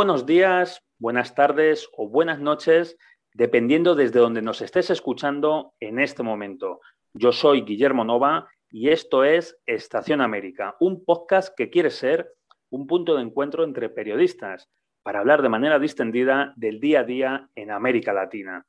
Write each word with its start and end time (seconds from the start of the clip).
Buenos 0.00 0.24
días, 0.24 0.82
buenas 0.98 1.34
tardes 1.34 1.86
o 1.94 2.08
buenas 2.08 2.40
noches, 2.40 2.96
dependiendo 3.34 3.94
desde 3.94 4.18
donde 4.18 4.40
nos 4.40 4.62
estés 4.62 4.88
escuchando 4.88 5.74
en 5.78 6.00
este 6.00 6.22
momento. 6.22 6.80
Yo 7.12 7.32
soy 7.32 7.60
Guillermo 7.66 8.02
Nova 8.02 8.48
y 8.70 8.88
esto 8.88 9.24
es 9.24 9.58
Estación 9.66 10.22
América, 10.22 10.74
un 10.80 11.04
podcast 11.04 11.54
que 11.54 11.68
quiere 11.68 11.90
ser 11.90 12.32
un 12.70 12.86
punto 12.86 13.14
de 13.14 13.20
encuentro 13.20 13.62
entre 13.62 13.90
periodistas 13.90 14.70
para 15.02 15.18
hablar 15.20 15.42
de 15.42 15.50
manera 15.50 15.78
distendida 15.78 16.54
del 16.56 16.80
día 16.80 17.00
a 17.00 17.04
día 17.04 17.50
en 17.54 17.70
América 17.70 18.14
Latina. 18.14 18.64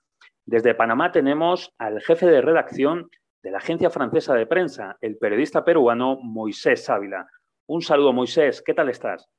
Desde 0.46 0.76
Panamá 0.76 1.14
tenemos 1.14 1.74
al 1.78 2.02
jefe 2.02 2.26
de 2.26 2.42
redacción 2.42 3.10
de 3.42 3.52
la 3.52 3.60
agencia 3.60 3.90
francesa 3.90 4.34
de 4.34 4.48
prensa, 4.48 4.98
el 5.00 5.18
periodista 5.18 5.64
peruano 5.64 6.18
Moisés 6.22 6.90
Ávila. 6.90 7.26
Un 7.68 7.82
saludo, 7.82 8.12
Moisés, 8.12 8.62
¿qué 8.62 8.74
tal 8.74 8.90
estás? 8.90 9.30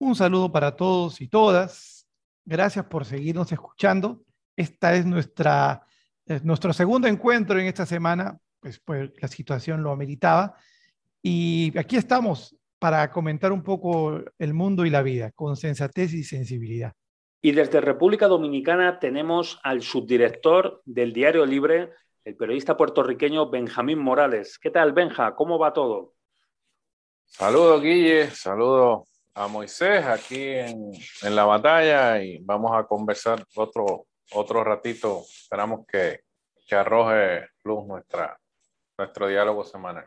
Un 0.00 0.14
saludo 0.14 0.50
para 0.50 0.74
todos 0.74 1.20
y 1.20 1.28
todas. 1.28 2.08
Gracias 2.46 2.86
por 2.86 3.04
seguirnos 3.04 3.52
escuchando. 3.52 4.22
Esta 4.56 4.94
es 4.94 5.04
nuestra, 5.04 5.86
nuestro 6.42 6.72
segundo 6.72 7.06
encuentro 7.06 7.60
en 7.60 7.66
esta 7.66 7.84
semana, 7.84 8.38
pues, 8.60 8.80
pues 8.80 9.10
la 9.20 9.28
situación 9.28 9.82
lo 9.82 9.90
ameritaba. 9.90 10.56
Y 11.22 11.76
aquí 11.78 11.96
estamos 11.96 12.56
para 12.78 13.10
comentar 13.10 13.52
un 13.52 13.62
poco 13.62 14.22
el 14.38 14.54
mundo 14.54 14.86
y 14.86 14.90
la 14.90 15.02
vida 15.02 15.32
con 15.32 15.54
sensatez 15.54 16.14
y 16.14 16.24
sensibilidad. 16.24 16.94
Y 17.42 17.52
desde 17.52 17.82
República 17.82 18.26
Dominicana 18.26 19.00
tenemos 19.00 19.60
al 19.62 19.82
subdirector 19.82 20.80
del 20.86 21.12
Diario 21.12 21.44
Libre, 21.44 21.90
el 22.24 22.36
periodista 22.36 22.74
puertorriqueño 22.74 23.50
Benjamín 23.50 23.98
Morales. 23.98 24.58
¿Qué 24.58 24.70
tal, 24.70 24.94
Benja? 24.94 25.34
¿Cómo 25.34 25.58
va 25.58 25.74
todo? 25.74 26.14
Saludos, 27.26 27.82
Guille. 27.82 28.30
Saludos 28.30 29.09
a 29.34 29.46
Moisés 29.46 30.04
aquí 30.04 30.42
en, 30.42 30.92
en, 31.22 31.36
la 31.36 31.44
batalla 31.44 32.22
y 32.22 32.38
vamos 32.42 32.72
a 32.74 32.84
conversar 32.84 33.44
otro, 33.54 34.06
otro 34.32 34.64
ratito. 34.64 35.22
Esperamos 35.22 35.86
que, 35.86 36.20
que 36.66 36.74
arroje 36.74 37.48
luz 37.64 37.84
nuestro 37.86 39.28
diálogo 39.28 39.64
semanal. 39.64 40.06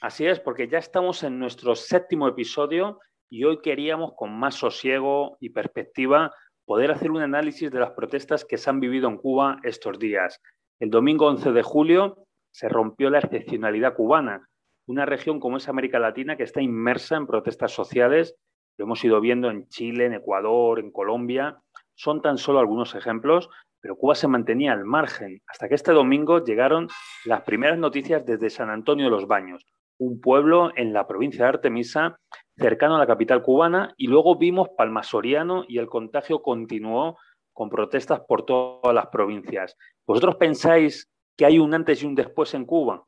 Así 0.00 0.26
es, 0.26 0.40
porque 0.40 0.68
ya 0.68 0.78
estamos 0.78 1.22
en 1.22 1.38
nuestro 1.38 1.76
séptimo 1.76 2.26
episodio 2.26 2.98
y 3.30 3.44
hoy 3.44 3.60
queríamos 3.60 4.12
con 4.16 4.32
más 4.32 4.56
sosiego 4.56 5.36
y 5.40 5.50
perspectiva 5.50 6.32
poder 6.64 6.90
hacer 6.90 7.10
un 7.10 7.22
análisis 7.22 7.70
de 7.70 7.80
las 7.80 7.92
protestas 7.92 8.44
que 8.44 8.58
se 8.58 8.70
han 8.70 8.80
vivido 8.80 9.08
en 9.08 9.16
Cuba 9.16 9.58
estos 9.62 9.98
días. 9.98 10.40
El 10.80 10.90
domingo 10.90 11.26
11 11.26 11.52
de 11.52 11.62
julio 11.62 12.26
se 12.50 12.68
rompió 12.68 13.10
la 13.10 13.18
excepcionalidad 13.18 13.94
cubana 13.94 14.48
una 14.86 15.06
región 15.06 15.40
como 15.40 15.56
es 15.56 15.68
América 15.68 15.98
Latina 15.98 16.36
que 16.36 16.42
está 16.42 16.60
inmersa 16.60 17.16
en 17.16 17.26
protestas 17.26 17.72
sociales, 17.72 18.36
lo 18.78 18.84
hemos 18.86 19.04
ido 19.04 19.20
viendo 19.20 19.50
en 19.50 19.68
Chile, 19.68 20.06
en 20.06 20.14
Ecuador, 20.14 20.80
en 20.80 20.90
Colombia, 20.90 21.58
son 21.94 22.22
tan 22.22 22.38
solo 22.38 22.58
algunos 22.58 22.94
ejemplos, 22.94 23.48
pero 23.80 23.96
Cuba 23.96 24.14
se 24.14 24.28
mantenía 24.28 24.72
al 24.72 24.84
margen 24.84 25.40
hasta 25.46 25.68
que 25.68 25.74
este 25.74 25.92
domingo 25.92 26.44
llegaron 26.44 26.88
las 27.24 27.42
primeras 27.42 27.78
noticias 27.78 28.24
desde 28.24 28.50
San 28.50 28.70
Antonio 28.70 29.06
de 29.06 29.10
los 29.10 29.26
Baños, 29.26 29.66
un 29.98 30.20
pueblo 30.20 30.70
en 30.76 30.92
la 30.92 31.06
provincia 31.06 31.44
de 31.44 31.50
Artemisa, 31.50 32.16
cercano 32.56 32.96
a 32.96 32.98
la 32.98 33.06
capital 33.06 33.42
cubana, 33.42 33.92
y 33.96 34.06
luego 34.06 34.36
vimos 34.36 34.70
Palmasoriano 34.76 35.64
y 35.68 35.78
el 35.78 35.86
contagio 35.86 36.42
continuó 36.42 37.18
con 37.52 37.68
protestas 37.68 38.20
por 38.26 38.44
todas 38.44 38.94
las 38.94 39.08
provincias. 39.08 39.76
¿Vosotros 40.06 40.36
pensáis 40.36 41.10
que 41.36 41.44
hay 41.44 41.58
un 41.58 41.74
antes 41.74 42.02
y 42.02 42.06
un 42.06 42.14
después 42.14 42.54
en 42.54 42.64
Cuba? 42.64 43.04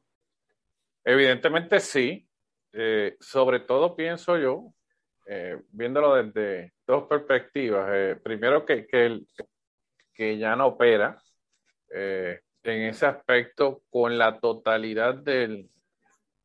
Evidentemente 1.04 1.80
sí. 1.80 2.26
Eh, 2.76 3.16
sobre 3.20 3.60
todo 3.60 3.94
pienso 3.94 4.36
yo, 4.36 4.74
eh, 5.26 5.62
viéndolo 5.70 6.14
desde 6.16 6.72
dos 6.86 7.04
perspectivas. 7.04 7.88
Eh, 7.92 8.16
primero 8.22 8.64
que, 8.64 8.86
que, 8.86 9.20
que, 10.12 10.38
ya 10.38 10.56
no 10.56 10.66
opera 10.66 11.16
en 11.90 12.82
ese 12.82 13.06
aspecto 13.06 13.82
con 13.90 14.18
la 14.18 14.40
totalidad 14.40 15.14
del, 15.14 15.70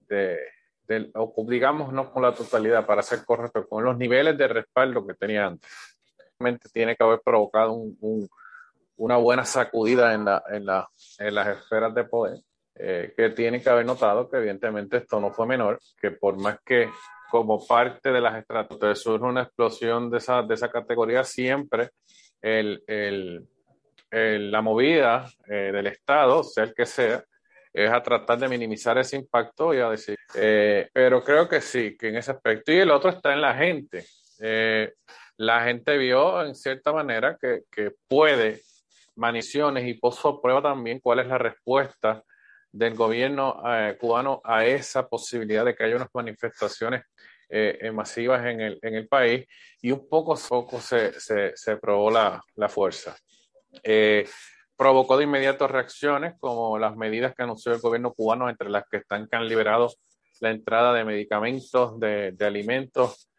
del, 0.07 1.09
o 1.15 1.33
digamos 1.47 1.91
no 1.91 2.11
con 2.11 2.21
la 2.21 2.35
totalidad, 2.35 2.85
para 2.85 3.01
ser 3.01 3.25
correcto, 3.25 3.67
con 3.67 3.83
los 3.83 3.97
niveles 3.97 4.37
de 4.37 4.47
respaldo 4.47 5.07
que 5.07 5.15
tenía 5.15 5.47
antes. 5.47 5.71
Tiene 6.71 6.95
que 6.95 7.03
haber 7.03 7.21
provocado 7.21 7.73
un, 7.73 8.29
una 8.97 9.17
buena 9.17 9.45
sacudida 9.45 10.13
en, 10.13 10.25
la, 10.25 10.43
en, 10.49 10.65
la, 10.65 10.87
en 11.17 11.33
las 11.33 11.47
esferas 11.57 11.95
de 11.95 12.03
poder 12.03 12.39
eh, 12.81 13.13
que 13.15 13.31
tienen 13.31 13.61
que 13.61 13.69
haber 13.69 13.85
notado 13.85 14.29
que 14.29 14.37
evidentemente 14.37 14.95
esto 14.95 15.19
no 15.19 15.31
fue 15.31 15.45
menor, 15.45 15.81
que 15.99 16.11
por 16.11 16.37
más 16.39 16.59
que 16.65 16.89
como 17.29 17.67
parte 17.67 18.09
de 18.09 18.21
las 18.21 18.37
estrategias 18.37 19.01
surge 19.01 19.25
una 19.25 19.43
explosión 19.43 20.09
de 20.09 20.19
esa, 20.19 20.43
de 20.43 20.53
esa 20.53 20.71
categoría, 20.71 21.25
siempre 21.25 21.89
el, 22.41 22.81
el, 22.87 24.49
la 24.49 24.61
movida 24.61 25.29
eh, 25.49 25.71
del 25.73 25.87
Estado, 25.87 26.41
sea 26.41 26.63
el 26.63 26.73
que 26.73 26.85
sea, 26.85 27.21
es 27.73 27.91
a 27.91 28.01
tratar 28.01 28.39
de 28.39 28.47
minimizar 28.47 28.97
ese 28.97 29.17
impacto 29.17 29.73
y 29.73 29.79
a 29.79 29.89
decir, 29.89 30.17
eh, 30.35 30.87
pero 30.93 31.21
creo 31.21 31.49
que 31.49 31.59
sí, 31.59 31.97
que 31.97 32.07
en 32.07 32.15
ese 32.15 32.31
aspecto. 32.31 32.71
Y 32.71 32.77
el 32.77 32.91
otro 32.91 33.09
está 33.09 33.33
en 33.33 33.41
la 33.41 33.55
gente. 33.55 34.05
la 35.35 35.63
gente 35.65 35.97
vio 35.97 36.45
en 36.45 36.55
cierta 36.55 36.93
manera 36.93 37.37
que, 37.39 37.63
que 37.69 37.91
puede 38.07 38.61
maniciones 39.17 39.85
y 39.85 39.95
puso 39.95 40.41
prueba 40.41 40.61
también 40.61 41.01
cuál 41.01 41.19
es 41.19 41.27
la 41.27 41.37
respuesta 41.37 42.23
del 42.71 42.95
gobierno 42.95 43.61
eh, 43.65 43.97
cubano 43.99 44.41
a 44.43 44.65
esa 44.65 45.07
posibilidad 45.07 45.65
de 45.65 45.75
que 45.75 45.83
haya 45.83 45.95
unas 45.95 46.13
manifestaciones 46.13 47.03
eh, 47.49 47.79
eh, 47.81 47.91
masivas 47.91 48.45
en 48.45 48.61
el, 48.61 48.79
en 48.81 48.95
el, 48.95 49.07
país 49.07 49.47
y 49.81 49.91
un 49.91 50.07
poco 50.07 50.33
a 50.33 50.37
poco 50.37 50.79
se, 50.79 51.19
se, 51.19 51.55
se 51.55 51.77
probó 51.77 52.11
la, 52.11 52.41
la 52.55 52.69
fuerza. 52.69 53.15
provocó 54.75 55.17
de 55.17 55.23
inmediato 55.23 55.67
reacciones 55.67 56.35
como 56.39 56.77
las 56.77 56.95
medidas 56.95 57.33
que 57.35 57.43
anunció 57.43 57.73
el 57.73 57.79
gobierno 57.79 58.13
cubano, 58.13 58.49
entre 58.49 58.69
las 58.69 58.83
que 58.89 58.97
están 58.97 59.27
que 59.27 59.35
han 59.35 59.47
liberado 59.47 59.91
la 60.41 60.51
entrada 60.51 60.93
de 60.93 61.03
medicamentos, 61.03 61.99
de, 61.99 62.31
de 62.31 62.45
alimentos, 62.45 63.29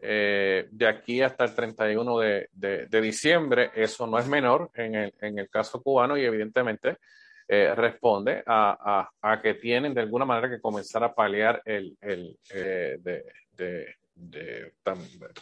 de 0.00 0.86
aquí 0.88 1.20
hasta 1.20 1.44
el 1.44 1.54
31 1.54 2.18
de, 2.18 2.48
de, 2.52 2.86
de, 2.86 3.00
diciembre. 3.02 3.70
Eso 3.74 4.06
no 4.06 4.18
es 4.18 4.26
menor 4.26 4.70
en 4.74 4.94
el, 4.94 5.14
en 5.20 5.38
el 5.38 5.50
caso 5.50 5.82
cubano 5.82 6.16
y 6.16 6.24
evidentemente 6.24 6.96
eh, 7.52 7.74
responde 7.74 8.44
a, 8.46 9.10
a, 9.20 9.42
que 9.42 9.54
tienen 9.54 9.92
de 9.92 10.02
alguna 10.02 10.24
manera 10.24 10.48
que 10.48 10.60
comenzar 10.60 11.02
a 11.02 11.12
paliar 11.12 11.60
el, 11.64 11.98
el 12.00 12.38
eh, 12.48 12.96
de, 13.00 13.96
de, 14.14 14.72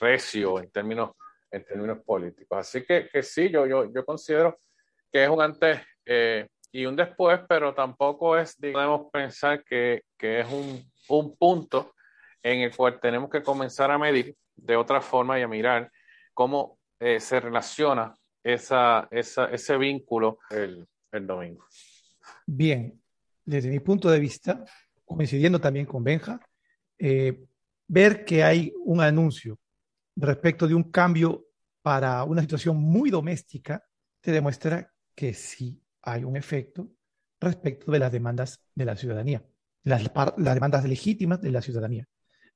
recio 0.01 0.59
en 0.59 0.71
términos, 0.71 1.11
en 1.51 1.67
términos 1.67 1.99
políticos. 2.07 2.61
Así 2.61 2.83
que, 2.83 3.11
sí, 3.23 3.51
yo, 3.51 3.67
yo, 3.67 3.93
yo 3.93 4.07
considero 4.07 4.59
que 5.13 5.25
es 5.25 5.29
un 5.29 5.43
antes 5.43 5.83
eh, 6.07 6.49
y 6.73 6.87
un 6.87 6.97
después, 6.97 7.41
pero 7.47 7.75
tampoco 7.75 8.39
es, 8.39 8.57
podemos 8.57 9.11
pensar 9.13 9.63
que, 9.63 10.05
es 10.19 10.51
un, 10.51 10.83
un 11.11 11.37
punto 11.37 11.93
en 12.43 12.61
el 12.61 12.75
cual 12.75 12.99
tenemos 13.01 13.29
que 13.29 13.43
comenzar 13.43 13.91
a 13.91 13.99
medir 13.99 14.35
de 14.57 14.77
otra 14.77 15.03
forma 15.03 15.39
y 15.39 15.43
a 15.43 15.49
mirar 15.49 15.93
cómo 16.33 16.79
se 16.99 17.39
relaciona 17.39 18.15
esa, 18.43 19.09
esa, 19.11 19.51
ese 19.51 19.77
vínculo 19.77 20.39
el 21.13 21.27
domingo. 21.27 21.67
Bien, 22.47 23.01
desde 23.45 23.71
mi 23.71 23.81
punto 23.81 24.11
de 24.11 24.21
vista, 24.21 24.65
coincidiendo 25.05 25.61
también 25.61 25.87
con 25.87 26.05
Benja, 26.05 26.41
eh, 26.99 27.45
ver 27.87 28.25
que 28.25 28.45
hay 28.45 28.73
un 28.85 29.01
anuncio 29.01 29.59
respecto 30.17 30.67
de 30.67 30.75
un 30.75 30.91
cambio 30.91 31.47
para 31.83 32.23
una 32.25 32.43
situación 32.43 32.77
muy 32.77 33.11
doméstica 33.11 33.83
te 34.21 34.33
demuestra 34.33 34.93
que 35.15 35.33
sí 35.33 35.81
hay 36.03 36.25
un 36.25 36.37
efecto 36.37 36.91
respecto 37.41 37.93
de 37.93 37.99
las 37.99 38.13
demandas 38.13 38.61
de 38.75 38.85
la 38.85 38.97
ciudadanía, 38.97 39.45
las, 39.85 40.03
las 40.37 40.55
demandas 40.55 40.85
legítimas 40.85 41.41
de 41.41 41.51
la 41.51 41.63
ciudadanía. 41.63 42.07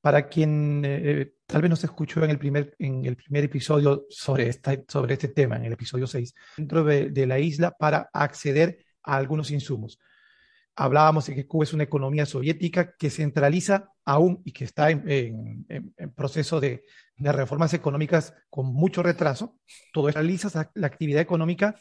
Para 0.01 0.29
quien 0.29 0.83
eh, 0.85 1.35
tal 1.47 1.63
vez 1.63 1.71
no 1.71 1.77
se 1.77 1.87
escuchó 1.87 2.25
en 2.25 2.31
el 2.31 2.39
primer, 2.39 2.75
en 2.79 3.05
el 3.07 3.17
primer 3.17 3.45
episodio 3.45 4.07
sobre, 4.11 4.49
esta, 4.49 4.77
sobre 4.89 5.15
este 5.15 5.29
tema, 5.29 5.57
en 5.57 5.67
el 5.67 5.75
episodio 5.75 6.09
6, 6.09 6.35
dentro 6.57 6.83
de, 6.83 7.11
de 7.11 7.27
la 7.27 7.39
isla 7.39 7.71
para 7.71 8.11
acceder 8.13 8.85
a 9.03 9.17
algunos 9.17 9.51
insumos. 9.51 9.99
Hablábamos 10.75 11.27
de 11.27 11.35
que 11.35 11.47
Cuba 11.47 11.65
es 11.65 11.73
una 11.75 11.85
economía 11.85 12.25
soviética 12.25 12.97
que 12.97 13.11
centraliza 13.11 13.93
aún 14.05 14.41
y 14.45 14.53
que 14.53 14.65
está 14.65 14.91
en, 14.91 15.67
proceso 16.17 16.61
de, 16.61 16.85
reformas 17.19 17.75
económicas 17.75 18.35
con 18.49 18.67
mucho 18.67 19.03
retraso. 19.03 19.59
Todo 19.93 20.09
centraliza 20.09 20.71
la 20.75 20.87
actividad 20.87 21.21
económica 21.21 21.77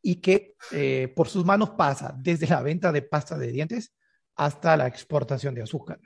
y 0.00 0.16
que 0.16 0.56
eh, 0.72 1.12
por 1.14 1.28
sus 1.28 1.44
manos 1.44 1.70
pasa 1.70 2.14
desde 2.18 2.48
la 2.48 2.62
venta 2.62 2.90
de 2.90 3.02
pasta 3.02 3.38
de 3.38 3.52
dientes 3.52 3.94
hasta 4.34 4.76
la 4.76 4.86
exportación 4.86 5.54
de 5.54 5.62
azúcar. 5.62 6.00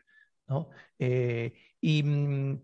Eh, 0.98 1.54
y 1.80 2.02
mm, 2.02 2.62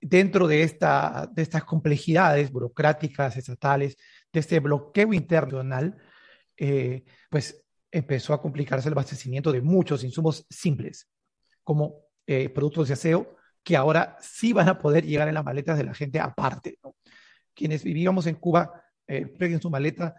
dentro 0.00 0.46
de, 0.46 0.62
esta, 0.62 1.28
de 1.32 1.42
estas 1.42 1.64
complejidades 1.64 2.52
burocráticas, 2.52 3.36
estatales, 3.36 3.96
de 4.32 4.40
este 4.40 4.60
bloqueo 4.60 5.12
internacional, 5.12 5.96
eh, 6.58 7.04
pues 7.30 7.64
empezó 7.90 8.34
a 8.34 8.42
complicarse 8.42 8.88
el 8.88 8.92
abastecimiento 8.92 9.52
de 9.52 9.62
muchos 9.62 10.04
insumos 10.04 10.44
simples, 10.50 11.08
como 11.62 12.02
eh, 12.26 12.48
productos 12.50 12.88
de 12.88 12.94
aseo, 12.94 13.36
que 13.62 13.76
ahora 13.76 14.16
sí 14.20 14.52
van 14.52 14.68
a 14.68 14.78
poder 14.78 15.04
llegar 15.04 15.28
en 15.28 15.34
las 15.34 15.44
maletas 15.44 15.78
de 15.78 15.84
la 15.84 15.94
gente 15.94 16.20
aparte. 16.20 16.78
Quienes 17.54 17.82
vivíamos 17.82 18.26
en 18.26 18.36
Cuba, 18.36 18.82
eh, 19.06 19.26
su 19.60 19.70
maleta, 19.70 20.14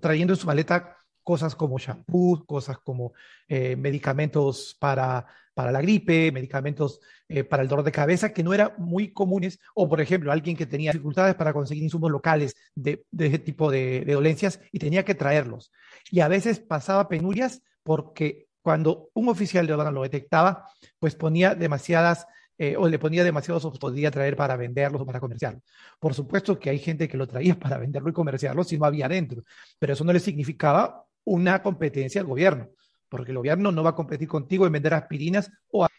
trayendo 0.00 0.34
en 0.34 0.38
su 0.38 0.46
maleta 0.46 0.96
cosas 1.30 1.54
como 1.54 1.78
shampoo, 1.78 2.44
cosas 2.44 2.78
como 2.80 3.12
eh, 3.46 3.76
medicamentos 3.76 4.76
para, 4.80 5.24
para 5.54 5.70
la 5.70 5.80
gripe, 5.80 6.32
medicamentos 6.32 7.00
eh, 7.28 7.44
para 7.44 7.62
el 7.62 7.68
dolor 7.68 7.84
de 7.84 7.92
cabeza, 7.92 8.32
que 8.32 8.42
no 8.42 8.52
eran 8.52 8.72
muy 8.78 9.12
comunes, 9.12 9.60
o 9.76 9.88
por 9.88 10.00
ejemplo, 10.00 10.32
alguien 10.32 10.56
que 10.56 10.66
tenía 10.66 10.90
dificultades 10.90 11.36
para 11.36 11.52
conseguir 11.52 11.84
insumos 11.84 12.10
locales 12.10 12.56
de, 12.74 13.04
de 13.12 13.26
ese 13.26 13.38
tipo 13.38 13.70
de, 13.70 14.04
de, 14.04 14.12
dolencias 14.12 14.58
y 14.72 14.80
tenía 14.80 15.04
que 15.04 15.14
traerlos. 15.14 15.70
Y 16.10 16.18
a 16.18 16.26
veces 16.26 16.58
pasaba 16.58 17.06
penurias 17.06 17.62
porque 17.84 18.48
cuando 18.60 19.10
un 19.14 19.28
oficial 19.28 19.68
de 19.68 19.74
aduana 19.74 19.92
lo 19.92 20.02
detectaba, 20.02 20.66
pues 20.98 21.14
ponía 21.14 21.54
demasiadas 21.54 22.26
eh, 22.62 22.76
o 22.76 22.86
le 22.86 22.98
ponía 22.98 23.24
demasiados 23.24 23.78
podía 23.78 24.10
traer 24.10 24.36
para 24.36 24.54
venderlos 24.54 25.00
o 25.00 25.06
para 25.06 25.18
comerciarlos. 25.18 25.62
Por 25.98 26.12
supuesto 26.12 26.58
que 26.58 26.68
hay 26.68 26.78
gente 26.78 27.08
que 27.08 27.16
lo 27.16 27.26
traía 27.26 27.54
para 27.58 27.78
venderlo 27.78 28.10
y 28.10 28.12
comerciarlo 28.12 28.64
si 28.64 28.76
no 28.76 28.84
había 28.84 29.08
dentro, 29.08 29.42
pero 29.78 29.94
eso 29.94 30.04
no 30.04 30.12
le 30.12 30.20
significaba 30.20 30.99
una 31.24 31.62
competencia 31.62 32.20
al 32.20 32.26
gobierno, 32.26 32.70
porque 33.08 33.32
el 33.32 33.38
gobierno 33.38 33.72
no 33.72 33.82
va 33.82 33.90
a 33.90 33.94
competir 33.94 34.28
contigo 34.28 34.66
en 34.66 34.72
vender 34.72 34.94
aspirinas 34.94 35.50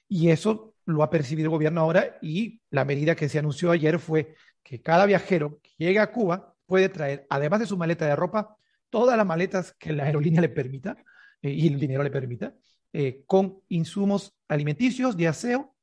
y 0.07 0.29
eso 0.29 0.75
lo 0.85 1.03
ha 1.03 1.09
percibido 1.09 1.47
el 1.47 1.51
gobierno 1.51 1.81
ahora 1.81 2.17
y 2.21 2.61
la 2.69 2.85
medida 2.85 3.15
que 3.15 3.29
se 3.29 3.39
anunció 3.39 3.71
ayer 3.71 3.99
fue 3.99 4.35
que 4.63 4.81
cada 4.81 5.05
viajero 5.05 5.59
que 5.61 5.71
llegue 5.77 5.99
a 5.99 6.11
Cuba 6.11 6.55
puede 6.65 6.89
traer, 6.89 7.25
además 7.29 7.59
de 7.59 7.65
su 7.65 7.77
maleta 7.77 8.05
de 8.05 8.15
ropa, 8.15 8.55
todas 8.89 9.17
las 9.17 9.25
maletas 9.25 9.73
que 9.77 9.93
la 9.93 10.03
aerolínea 10.03 10.41
le 10.41 10.49
permita 10.49 10.97
eh, 11.41 11.51
y 11.51 11.67
el 11.67 11.79
dinero 11.79 12.03
le 12.03 12.11
permita, 12.11 12.53
eh, 12.93 13.23
con 13.25 13.61
insumos 13.69 14.33
alimenticios 14.47 15.15
de 15.17 15.27
aseo 15.27 15.75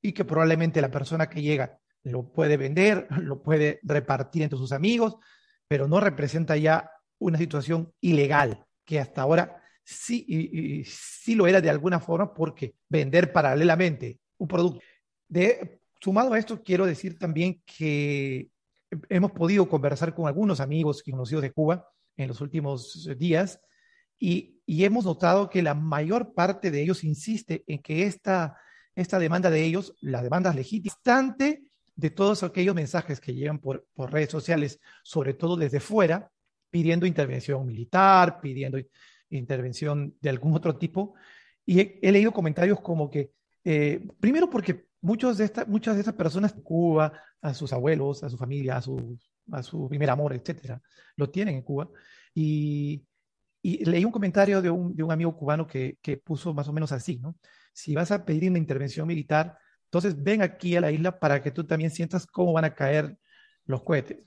y 0.00 0.12
que 0.12 0.24
probablemente 0.24 0.80
la 0.80 0.90
persona 0.90 1.28
que 1.28 1.42
llega 1.42 1.78
lo 2.04 2.32
puede 2.32 2.56
vender, 2.56 3.06
lo 3.20 3.42
puede 3.42 3.80
repartir 3.82 4.42
entre 4.42 4.58
sus 4.58 4.72
amigos, 4.72 5.16
pero 5.68 5.88
no 5.88 6.00
representa 6.00 6.56
ya 6.56 6.90
una 7.18 7.38
situación 7.38 7.92
ilegal, 8.00 8.64
que 8.84 8.98
hasta 9.00 9.22
ahora 9.22 9.62
sí, 9.84 10.24
y, 10.28 10.84
sí 10.84 11.34
lo 11.34 11.46
era 11.46 11.60
de 11.60 11.70
alguna 11.70 12.00
forma 12.00 12.32
porque 12.32 12.74
vender 12.88 13.32
paralelamente 13.32 14.20
un 14.38 14.48
producto. 14.48 14.80
De, 15.28 15.80
sumado 16.00 16.32
a 16.32 16.38
esto, 16.38 16.62
quiero 16.62 16.86
decir 16.86 17.18
también 17.18 17.62
que 17.64 18.48
hemos 19.08 19.32
podido 19.32 19.68
conversar 19.68 20.14
con 20.14 20.26
algunos 20.26 20.60
amigos 20.60 21.02
y 21.06 21.10
conocidos 21.10 21.42
de 21.42 21.52
Cuba 21.52 21.88
en 22.16 22.28
los 22.28 22.40
últimos 22.40 23.08
días 23.18 23.60
y, 24.18 24.58
hemos 24.66 25.04
notado 25.04 25.50
que 25.50 25.62
la 25.62 25.74
mayor 25.74 26.32
parte 26.32 26.70
de 26.70 26.82
ellos 26.82 27.04
insiste 27.04 27.62
en 27.66 27.82
que 27.82 28.04
esta 28.04 28.56
esta 28.94 29.18
demanda 29.18 29.50
de 29.50 29.62
ellos, 29.62 29.94
la 30.00 30.22
demanda 30.22 30.52
legítima, 30.52 30.94
de 31.94 32.10
todos 32.10 32.42
aquellos 32.42 32.74
mensajes 32.74 33.20
que 33.20 33.34
llegan 33.34 33.58
por 33.58 33.86
redes 33.94 34.30
sociales, 34.30 34.80
sobre 35.02 35.34
todo 35.34 35.56
desde 35.56 35.78
fuera, 35.78 36.31
pidiendo 36.72 37.06
intervención 37.06 37.64
militar, 37.66 38.40
pidiendo 38.40 38.78
intervención 39.30 40.16
de 40.20 40.30
algún 40.30 40.54
otro 40.54 40.76
tipo. 40.76 41.14
Y 41.64 41.80
he, 42.02 42.10
leído 42.10 42.32
comentarios 42.32 42.80
como 42.80 43.10
que, 43.10 43.30
eh, 43.62 44.04
primero 44.18 44.50
porque 44.50 44.86
muchos 45.02 45.38
de 45.38 45.44
esta, 45.44 45.64
muchas 45.66 45.94
de 45.94 46.00
esas 46.00 46.14
personas, 46.14 46.54
Cuba, 46.64 47.12
a 47.42 47.54
sus 47.54 47.72
abuelos, 47.72 48.24
a 48.24 48.30
su 48.30 48.38
familia, 48.38 48.78
a 48.78 48.82
su, 48.82 49.18
a 49.52 49.62
su 49.62 49.88
primer 49.88 50.10
amor, 50.10 50.32
etcétera, 50.32 50.80
lo 51.16 51.30
tienen 51.30 51.56
en 51.56 51.62
Cuba. 51.62 51.88
Y, 52.34 53.04
y 53.60 53.84
leí 53.84 54.04
un 54.04 54.10
comentario 54.10 54.62
de 54.62 54.70
un, 54.70 54.96
de 54.96 55.02
un 55.02 55.12
amigo 55.12 55.36
cubano 55.36 55.66
que, 55.66 55.98
que, 56.02 56.16
puso 56.16 56.54
más 56.54 56.66
o 56.68 56.72
menos 56.72 56.90
así, 56.90 57.18
¿no? 57.18 57.36
si 57.72 57.94
vas 57.94 58.10
a 58.10 58.24
pedir 58.24 58.50
una 58.50 58.58
intervención 58.58 59.06
militar, 59.06 59.58
entonces 59.84 60.20
ven 60.20 60.42
aquí 60.42 60.74
a 60.76 60.80
la 60.80 60.90
isla 60.90 61.18
para 61.18 61.42
que 61.42 61.50
tú 61.50 61.64
también 61.64 61.90
sientas 61.90 62.26
cómo 62.26 62.52
van 62.52 62.64
a 62.64 62.74
caer 62.74 63.18
los 63.66 63.82
cohetes. 63.82 64.18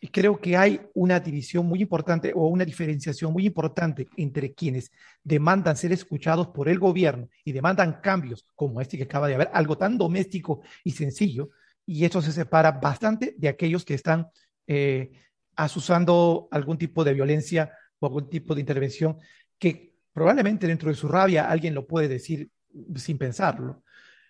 Y 0.00 0.08
creo 0.08 0.40
que 0.40 0.56
hay 0.56 0.80
una 0.94 1.18
división 1.18 1.66
muy 1.66 1.82
importante 1.82 2.32
o 2.34 2.46
una 2.46 2.64
diferenciación 2.64 3.32
muy 3.32 3.46
importante 3.46 4.08
entre 4.16 4.54
quienes 4.54 4.92
demandan 5.24 5.76
ser 5.76 5.92
escuchados 5.92 6.48
por 6.48 6.68
el 6.68 6.78
gobierno 6.78 7.28
y 7.44 7.52
demandan 7.52 8.00
cambios 8.00 8.46
como 8.54 8.80
este 8.80 8.96
que 8.96 9.04
acaba 9.04 9.26
de 9.26 9.34
haber, 9.34 9.50
algo 9.52 9.76
tan 9.76 9.98
doméstico 9.98 10.62
y 10.84 10.92
sencillo, 10.92 11.50
y 11.84 12.04
esto 12.04 12.22
se 12.22 12.32
separa 12.32 12.72
bastante 12.72 13.34
de 13.38 13.48
aquellos 13.48 13.84
que 13.84 13.94
están 13.94 14.28
eh, 14.66 15.10
asusando 15.56 16.46
algún 16.50 16.78
tipo 16.78 17.02
de 17.02 17.14
violencia 17.14 17.72
o 17.98 18.06
algún 18.06 18.28
tipo 18.28 18.54
de 18.54 18.60
intervención 18.60 19.16
que 19.58 19.94
probablemente 20.12 20.66
dentro 20.66 20.90
de 20.90 20.94
su 20.94 21.08
rabia 21.08 21.50
alguien 21.50 21.74
lo 21.74 21.86
puede 21.86 22.06
decir 22.06 22.50
sin 22.94 23.18
pensarlo. 23.18 23.82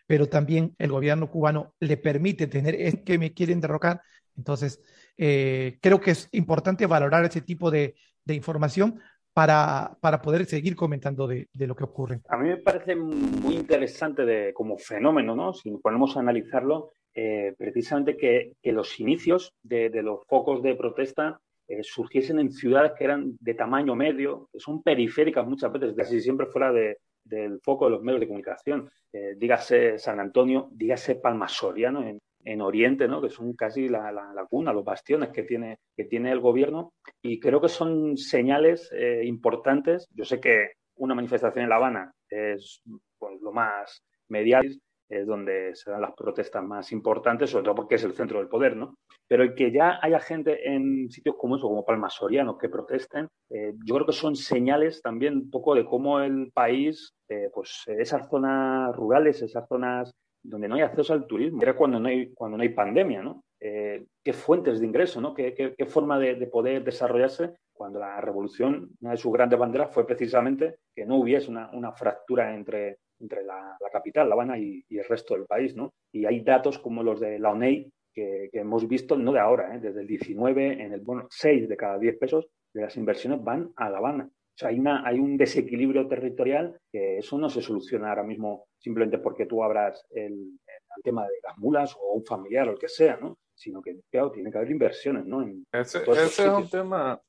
Pero 0.06 0.28
también 0.28 0.74
el 0.78 0.90
gobierno 0.90 1.30
cubano 1.30 1.74
le 1.80 1.96
permite 1.96 2.46
tener 2.46 2.74
es 2.76 3.00
que 3.04 3.18
me 3.18 3.34
quieren 3.34 3.60
derrocar. 3.60 4.00
Entonces, 4.36 4.80
eh, 5.18 5.78
creo 5.82 6.00
que 6.00 6.12
es 6.12 6.28
importante 6.32 6.86
valorar 6.86 7.24
ese 7.24 7.40
tipo 7.40 7.70
de, 7.70 7.94
información 8.26 9.00
para, 9.32 9.96
para, 10.00 10.20
poder 10.20 10.44
seguir 10.44 10.76
comentando 10.76 11.26
de, 11.26 11.48
lo 11.54 11.74
que 11.74 11.84
ocurre. 11.84 12.20
A 12.28 12.36
mí 12.36 12.48
me 12.48 12.58
parece 12.58 12.94
muy 12.94 13.54
interesante 13.56 14.24
de, 14.24 14.52
como 14.52 14.78
fenómeno, 14.78 15.34
¿no? 15.34 15.52
Si 15.52 15.70
ponemos 15.78 16.16
a 16.16 16.20
analizarlo, 16.20 16.90
eh, 17.14 17.54
precisamente 17.58 18.16
que, 18.16 18.52
los 18.72 19.00
inicios 19.00 19.54
de, 19.62 19.90
los 20.02 20.20
focos 20.26 20.62
de 20.62 20.76
protesta 20.76 21.40
eh, 21.66 21.82
surgiesen 21.82 22.38
en 22.38 22.52
ciudades 22.52 22.92
que 22.96 23.04
eran 23.04 23.36
de 23.40 23.54
tamaño 23.54 23.96
medio, 23.96 24.48
que 24.52 24.60
son 24.60 24.82
periféricas 24.82 25.46
muchas 25.46 25.72
veces, 25.72 25.94
casi 25.96 26.20
siempre 26.20 26.46
fuera 26.46 26.70
de, 26.70 26.98
del 27.24 27.60
foco 27.60 27.86
de 27.86 27.90
los 27.92 28.02
medios 28.02 28.20
de 28.20 28.26
comunicación. 28.26 28.90
Eh, 29.12 29.34
dígase 29.36 29.98
San 29.98 30.20
Antonio, 30.20 30.68
dígase 30.72 31.16
Palma 31.16 31.48
Soriano 31.48 32.06
en, 32.06 32.20
en 32.48 32.62
Oriente, 32.62 33.06
¿no? 33.06 33.20
que 33.20 33.28
son 33.28 33.52
casi 33.52 33.88
la, 33.88 34.10
la, 34.10 34.46
cuna, 34.48 34.72
los 34.72 34.84
bastiones 34.84 35.28
que 35.30 35.42
tiene, 35.42 35.78
que 35.94 36.04
tiene 36.04 36.32
el 36.32 36.40
gobierno. 36.40 36.94
Y 37.22 37.38
creo 37.38 37.60
que 37.60 37.68
son 37.68 38.16
señales 38.16 38.90
eh, 38.92 39.22
importantes. 39.24 40.08
Yo 40.14 40.24
sé 40.24 40.40
que 40.40 40.72
una 40.96 41.14
manifestación 41.14 41.64
en 41.64 41.68
La 41.68 41.76
Habana 41.76 42.12
es 42.30 42.80
pues, 43.18 43.38
lo 43.42 43.52
más 43.52 44.02
mediático, 44.28 44.82
es 45.10 45.26
donde 45.26 45.74
se 45.74 45.90
dan 45.90 46.02
las 46.02 46.14
protestas 46.14 46.64
más 46.64 46.90
importantes, 46.92 47.50
sobre 47.50 47.64
todo 47.64 47.74
porque 47.74 47.96
es 47.96 48.04
el 48.04 48.14
centro 48.14 48.38
del 48.38 48.48
poder, 48.48 48.76
¿no? 48.76 48.94
Pero 49.26 49.42
el 49.42 49.54
que 49.54 49.70
ya 49.70 49.98
haya 50.02 50.20
gente 50.20 50.70
en 50.70 51.10
sitios 51.10 51.36
como 51.38 51.56
eso, 51.56 51.68
como 51.68 51.84
Palma 51.84 52.08
Soriano, 52.08 52.56
que 52.56 52.68
protesten, 52.68 53.28
eh, 53.50 53.74
yo 53.84 53.94
creo 53.94 54.06
que 54.06 54.12
son 54.12 54.36
señales 54.36 55.02
también 55.02 55.34
un 55.34 55.50
poco 55.50 55.74
de 55.74 55.84
cómo 55.84 56.20
el 56.20 56.50
país, 56.52 57.10
eh, 57.28 57.50
pues 57.52 57.84
esas 57.86 58.28
zonas 58.28 58.94
rurales, 58.96 59.42
esas 59.42 59.66
zonas 59.68 60.12
donde 60.42 60.68
no 60.68 60.76
hay 60.76 60.82
acceso 60.82 61.12
al 61.12 61.26
turismo, 61.26 61.62
era 61.62 61.76
cuando 61.76 61.98
no 62.00 62.08
hay, 62.08 62.32
cuando 62.32 62.56
no 62.56 62.62
hay 62.62 62.70
pandemia, 62.70 63.22
¿no? 63.22 63.44
Eh, 63.60 64.06
qué 64.22 64.32
fuentes 64.32 64.80
de 64.80 64.86
ingreso, 64.86 65.20
¿no? 65.20 65.34
Qué, 65.34 65.74
qué, 65.76 65.86
forma 65.86 66.18
de, 66.18 66.36
de, 66.36 66.46
poder 66.46 66.84
desarrollarse 66.84 67.56
cuando 67.72 67.98
la 67.98 68.20
revolución, 68.20 68.90
una 69.00 69.12
de 69.12 69.16
sus 69.16 69.32
grandes 69.32 69.58
banderas 69.58 69.92
fue 69.92 70.06
precisamente 70.06 70.76
que 70.94 71.04
no 71.04 71.16
hubiese 71.16 71.50
una, 71.50 71.70
una 71.72 71.92
fractura 71.92 72.54
entre 72.54 72.98
entre 73.20 73.44
la, 73.44 73.76
capital, 73.92 74.28
La 74.28 74.34
Habana, 74.34 74.58
y, 74.58 74.84
el 74.90 75.04
resto 75.04 75.34
del 75.34 75.46
país, 75.46 75.74
¿no? 75.74 75.94
Y 76.12 76.24
hay 76.24 76.40
datos 76.40 76.78
como 76.78 77.02
los 77.02 77.20
de 77.20 77.38
la 77.38 77.50
ONEI 77.50 77.90
que, 78.12 78.50
hemos 78.52 78.86
visto, 78.88 79.16
no 79.16 79.32
de 79.32 79.40
ahora, 79.40 79.74
¿eh? 79.74 79.80
desde 79.80 80.00
el 80.00 80.06
19, 80.06 80.82
en 80.82 80.92
el, 80.92 81.00
bueno, 81.00 81.26
6 81.30 81.68
de 81.68 81.76
cada 81.76 81.98
10 81.98 82.18
pesos 82.18 82.48
de 82.72 82.82
las 82.82 82.96
inversiones 82.96 83.42
van 83.42 83.72
a 83.76 83.90
La 83.90 83.98
Habana. 83.98 84.30
O 84.58 84.60
sea, 84.60 84.70
hay, 84.70 84.80
una, 84.80 85.06
hay 85.06 85.20
un 85.20 85.36
desequilibrio 85.36 86.08
territorial 86.08 86.80
que 86.90 87.18
eso 87.18 87.38
no 87.38 87.48
se 87.48 87.62
soluciona 87.62 88.08
ahora 88.08 88.24
mismo 88.24 88.66
simplemente 88.76 89.18
porque 89.18 89.46
tú 89.46 89.62
abras 89.62 90.04
el, 90.10 90.58
tema 91.04 91.22
de 91.22 91.34
las 91.44 91.56
mulas 91.58 91.94
o 91.94 92.14
un 92.14 92.24
familiar 92.24 92.68
o 92.68 92.72
el 92.72 92.78
que 92.78 92.88
sea, 92.88 93.16
¿no? 93.18 93.38
Sino 93.54 93.80
que, 93.80 94.00
claro, 94.10 94.32
tiene 94.32 94.50
que 94.50 94.58
haber 94.58 94.72
inversiones, 94.72 95.24
¿no? 95.26 95.46
ese, 95.70 96.02
es 96.10 96.38
un 96.40 96.68
tema 96.68 97.20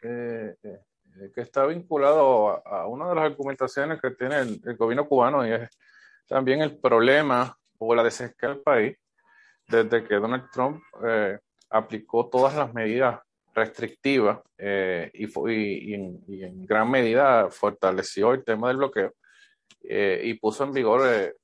eh, 0.00 0.54
eh, 0.62 0.78
que 1.34 1.40
está 1.40 1.66
vinculado 1.66 2.64
a, 2.64 2.86
una 2.86 3.08
de 3.08 3.16
las 3.16 3.24
argumentaciones 3.24 4.00
que 4.00 4.12
tiene 4.12 4.38
el, 4.38 4.76
gobierno 4.76 5.08
cubano 5.08 5.44
y 5.44 5.50
es 5.50 5.68
también 6.28 6.62
el 6.62 6.78
problema 6.78 7.58
o 7.78 7.96
la 7.96 8.04
desescala 8.04 8.54
del 8.54 8.62
país 8.62 8.96
desde 9.66 10.04
que 10.04 10.14
Donald 10.14 10.48
Trump 10.52 10.80
eh, 11.04 11.36
aplicó 11.70 12.30
todas 12.30 12.54
las 12.54 12.72
medidas 12.72 13.23
restrictivas 13.54 14.40
eh, 14.58 15.10
y, 15.14 15.94
en, 15.94 16.66
gran 16.66 16.90
medida 16.90 17.48
fortaleció 17.50 18.32
el 18.32 18.44
tema 18.44 18.68
del 18.68 18.78
bloqueo 18.78 19.14
y 19.86 20.34
puso 20.34 20.64
en 20.64 20.72
vigor 20.72 21.36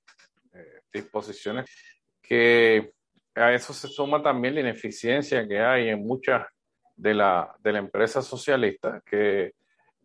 disposiciones 0.92 1.66
que 2.22 2.92
a 3.34 3.52
eso 3.52 3.72
se 3.74 3.86
suma 3.86 4.22
también 4.22 4.54
la 4.54 4.60
ineficiencia 4.60 5.46
que 5.46 5.60
hay 5.60 5.90
en 5.90 6.06
muchas 6.06 6.46
de 6.96 7.14
la, 7.14 7.54
de 7.58 7.72
la 7.72 7.78
empresa 7.80 8.22
socialista 8.22 9.02
que 9.04 9.52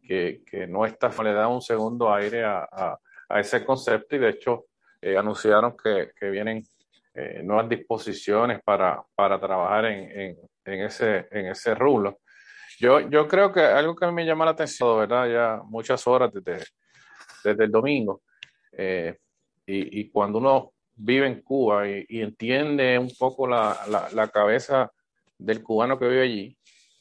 que, 0.06 0.68
no 0.68 0.86
está, 0.86 1.12
le 1.24 1.34
da 1.34 1.48
un 1.48 1.62
segundo 1.62 2.14
aire 2.14 2.44
a, 2.46 2.98
ese 3.38 3.66
concepto 3.66 4.16
y 4.16 4.20
de 4.20 4.30
hecho 4.30 4.66
eh, 5.02 5.18
anunciaron 5.18 5.76
que, 5.76 6.12
vienen 6.30 6.64
eh, 7.14 7.42
nuevas 7.44 7.68
disposiciones 7.68 8.62
para, 8.64 9.02
para 9.16 9.40
trabajar 9.40 9.86
en, 9.86 10.20
en, 10.20 10.38
ese, 10.66 11.28
en 11.32 11.48
ese 11.48 11.76
rublo. 11.76 12.20
Yo, 12.80 13.00
yo 13.10 13.28
creo 13.28 13.52
que 13.54 13.62
algo 13.62 13.96
que 13.96 14.06
a 14.06 14.10
mí 14.10 14.16
me 14.16 14.26
llama 14.26 14.46
la 14.46 14.52
atención, 14.52 15.00
¿verdad? 15.00 15.28
Ya 15.28 15.62
muchas 15.66 16.06
horas 16.08 16.32
desde, 16.34 16.66
desde 17.44 17.64
el 17.64 17.72
domingo, 17.72 18.22
eh, 18.72 19.18
y, 19.66 20.02
y, 20.02 20.10
cuando 20.10 20.40
uno 20.40 20.74
vive 20.96 21.28
en 21.28 21.42
Cuba 21.42 21.88
y, 21.88 22.06
entiende 22.22 23.00
un 23.00 23.12
poco 23.18 23.48
la, 23.48 23.78
la, 24.14 24.28
cabeza 24.28 24.92
del 25.38 25.64
cubano 25.64 25.98
que 25.98 26.08
vive 26.08 26.22
allí, 26.22 26.58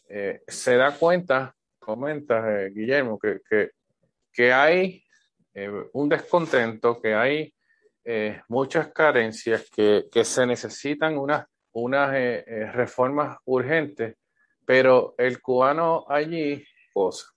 eh, 0.08 0.42
se 0.46 0.76
da 0.76 0.96
cuenta, 0.96 1.54
comenta 1.78 2.62
eh, 2.62 2.70
Guillermo, 2.70 3.18
que, 3.18 3.40
que, 3.48 3.70
que 4.32 4.52
hay 4.52 5.02
un 5.92 6.08
descontento, 6.08 7.00
que 7.00 7.14
hay 7.14 7.54
muchas 8.48 8.88
carencias, 8.88 9.70
que, 9.70 10.06
que, 10.10 10.24
se 10.24 10.44
necesitan 10.46 11.16
unas, 11.16 11.46
unas 11.74 12.10
reformas 12.72 13.38
urgentes, 13.44 14.16
pero 14.64 15.14
el 15.18 15.40
cubano 15.42 16.06
allí, 16.08 16.64
cosa. 16.92 17.34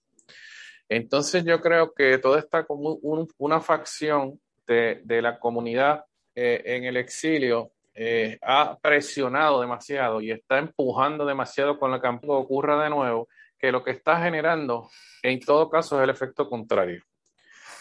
Entonces 0.89 1.43
yo 1.43 1.59
creo 1.59 1.93
que 1.93 2.17
toda 2.17 2.39
esta 2.39 2.65
como 2.65 2.99
una 3.37 3.59
facción 3.59 4.39
de, 4.65 5.21
la 5.21 5.39
comunidad 5.39 6.05
eh, 6.35 6.61
en 6.65 6.83
el 6.83 6.97
exilio 6.97 7.71
eh, 7.93 8.37
ha 8.41 8.77
presionado 8.79 9.61
demasiado 9.61 10.21
y 10.21 10.31
está 10.31 10.59
empujando 10.59 11.25
demasiado 11.25 11.79
con 11.79 11.91
la 11.91 12.01
que 12.01 12.07
ocurra 12.27 12.83
de 12.83 12.89
nuevo, 12.89 13.27
que 13.57 13.71
lo 13.71 13.83
que 13.83 13.91
está 13.91 14.21
generando 14.21 14.89
en 15.23 15.39
todo 15.39 15.69
caso 15.69 15.97
es 15.97 16.03
el 16.03 16.09
efecto 16.09 16.47
contrario. 16.49 17.01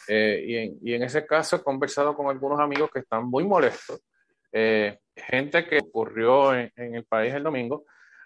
Eh, 0.08 0.44
y, 0.46 0.56
en, 0.56 0.78
y, 0.82 0.94
en, 0.94 1.02
ese 1.02 1.26
caso 1.26 1.56
he 1.56 1.62
conversado 1.62 2.16
con 2.16 2.28
algunos 2.28 2.60
amigos 2.60 2.90
que 2.92 3.00
están 3.00 3.26
muy 3.28 3.44
molestos, 3.44 4.00
gente 4.52 5.66
que 5.66 5.78
ocurrió 5.78 6.54
en, 6.54 6.70
en, 6.76 6.94
el 6.94 7.04
país 7.04 7.34
el 7.34 7.42
domingo, 7.42 7.84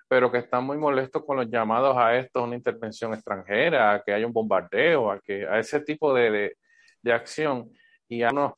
pero 0.09 0.31
que 0.31 0.39
están 0.39 0.65
muy 0.65 0.77
molestos 0.77 1.25
con 1.25 1.37
los 1.37 1.49
llamados 1.49 1.97
a 1.97 2.17
esto, 2.17 2.43
una 2.43 2.57
intervención 2.57 3.15
extranjera, 3.15 3.95
a 3.95 4.03
que 4.03 4.13
haya 4.13 4.27
un 4.27 4.33
bombardeo, 4.33 5.11
a, 5.11 5.21
que, 5.21 5.47
a 5.47 5.59
ese 5.59 5.81
tipo 5.81 6.13
de, 6.15 6.31
de, 6.31 6.57
de 7.03 7.13
acción 7.13 7.71
y 8.09 8.23
a 8.23 8.31
unos 8.31 8.55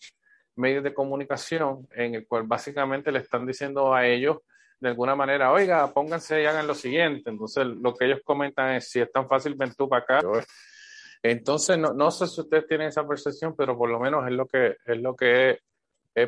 medios 0.57 0.83
de 0.83 0.95
comunicación 0.95 1.87
en 1.93 2.15
el 2.15 2.27
cual 2.27 2.45
básicamente 2.45 3.13
le 3.13 3.21
están 3.21 3.47
diciendo 3.47 3.95
a 3.95 4.07
ellos 4.07 4.39
de 4.83 4.89
alguna 4.89 5.15
manera, 5.15 5.53
oiga, 5.53 5.93
pónganse 5.93 6.43
y 6.43 6.47
hagan 6.47 6.67
lo 6.67 6.75
siguiente. 6.75 7.31
Entonces, 7.31 7.65
lo 7.65 7.95
que 7.95 8.07
ellos 8.07 8.21
comentan 8.25 8.75
es, 8.75 8.91
si 8.91 9.01
es 9.01 9.13
tan 9.13 9.29
fácil, 9.29 9.55
ven 9.55 9.73
tú 9.75 9.89
para 9.89 10.03
acá. 10.03 10.21
Entonces, 11.23 11.79
no, 11.79 11.93
no 11.95 12.11
sé 12.11 12.27
si 12.27 12.41
ustedes 12.41 12.67
tienen 12.67 12.89
esa 12.89 13.07
percepción, 13.07 13.55
pero 13.57 13.79
por 13.79 13.89
lo 13.89 14.01
menos 14.01 14.27
es 14.27 14.33
lo 14.33 14.47
que, 14.47 14.77
es 14.85 15.01
lo 15.01 15.15
que 15.15 15.61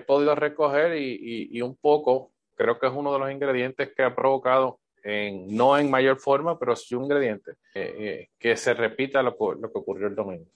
podido 0.06 0.34
recoger 0.34 0.96
y, 0.96 1.48
y, 1.50 1.62
un 1.62 1.76
poco, 1.76 2.32
creo 2.54 2.78
que 2.78 2.86
es 2.86 2.92
uno 2.92 3.12
de 3.12 3.18
los 3.18 3.30
ingredientes 3.30 3.90
que 3.94 4.02
ha 4.02 4.14
provocado, 4.14 4.80
en, 5.02 5.54
no 5.54 5.78
en 5.78 5.90
mayor 5.90 6.18
forma, 6.18 6.58
pero 6.58 6.74
sí 6.74 6.94
un 6.94 7.04
ingrediente, 7.04 7.52
eh, 7.74 7.94
eh, 7.98 8.28
que 8.38 8.56
se 8.56 8.72
repita 8.72 9.22
lo, 9.22 9.36
lo 9.60 9.72
que 9.72 9.78
ocurrió 9.78 10.06
el 10.06 10.14
domingo. 10.14 10.46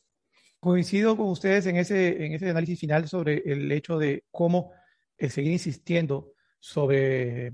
Coincido 0.60 1.16
con 1.16 1.28
ustedes 1.28 1.66
en 1.66 1.76
ese, 1.76 2.24
en 2.24 2.32
ese 2.32 2.50
análisis 2.50 2.80
final 2.80 3.06
sobre 3.06 3.42
el 3.44 3.70
hecho 3.70 3.98
de 3.98 4.24
cómo 4.30 4.72
el 5.18 5.30
seguir 5.30 5.52
insistiendo 5.52 6.32
sobre, 6.58 7.52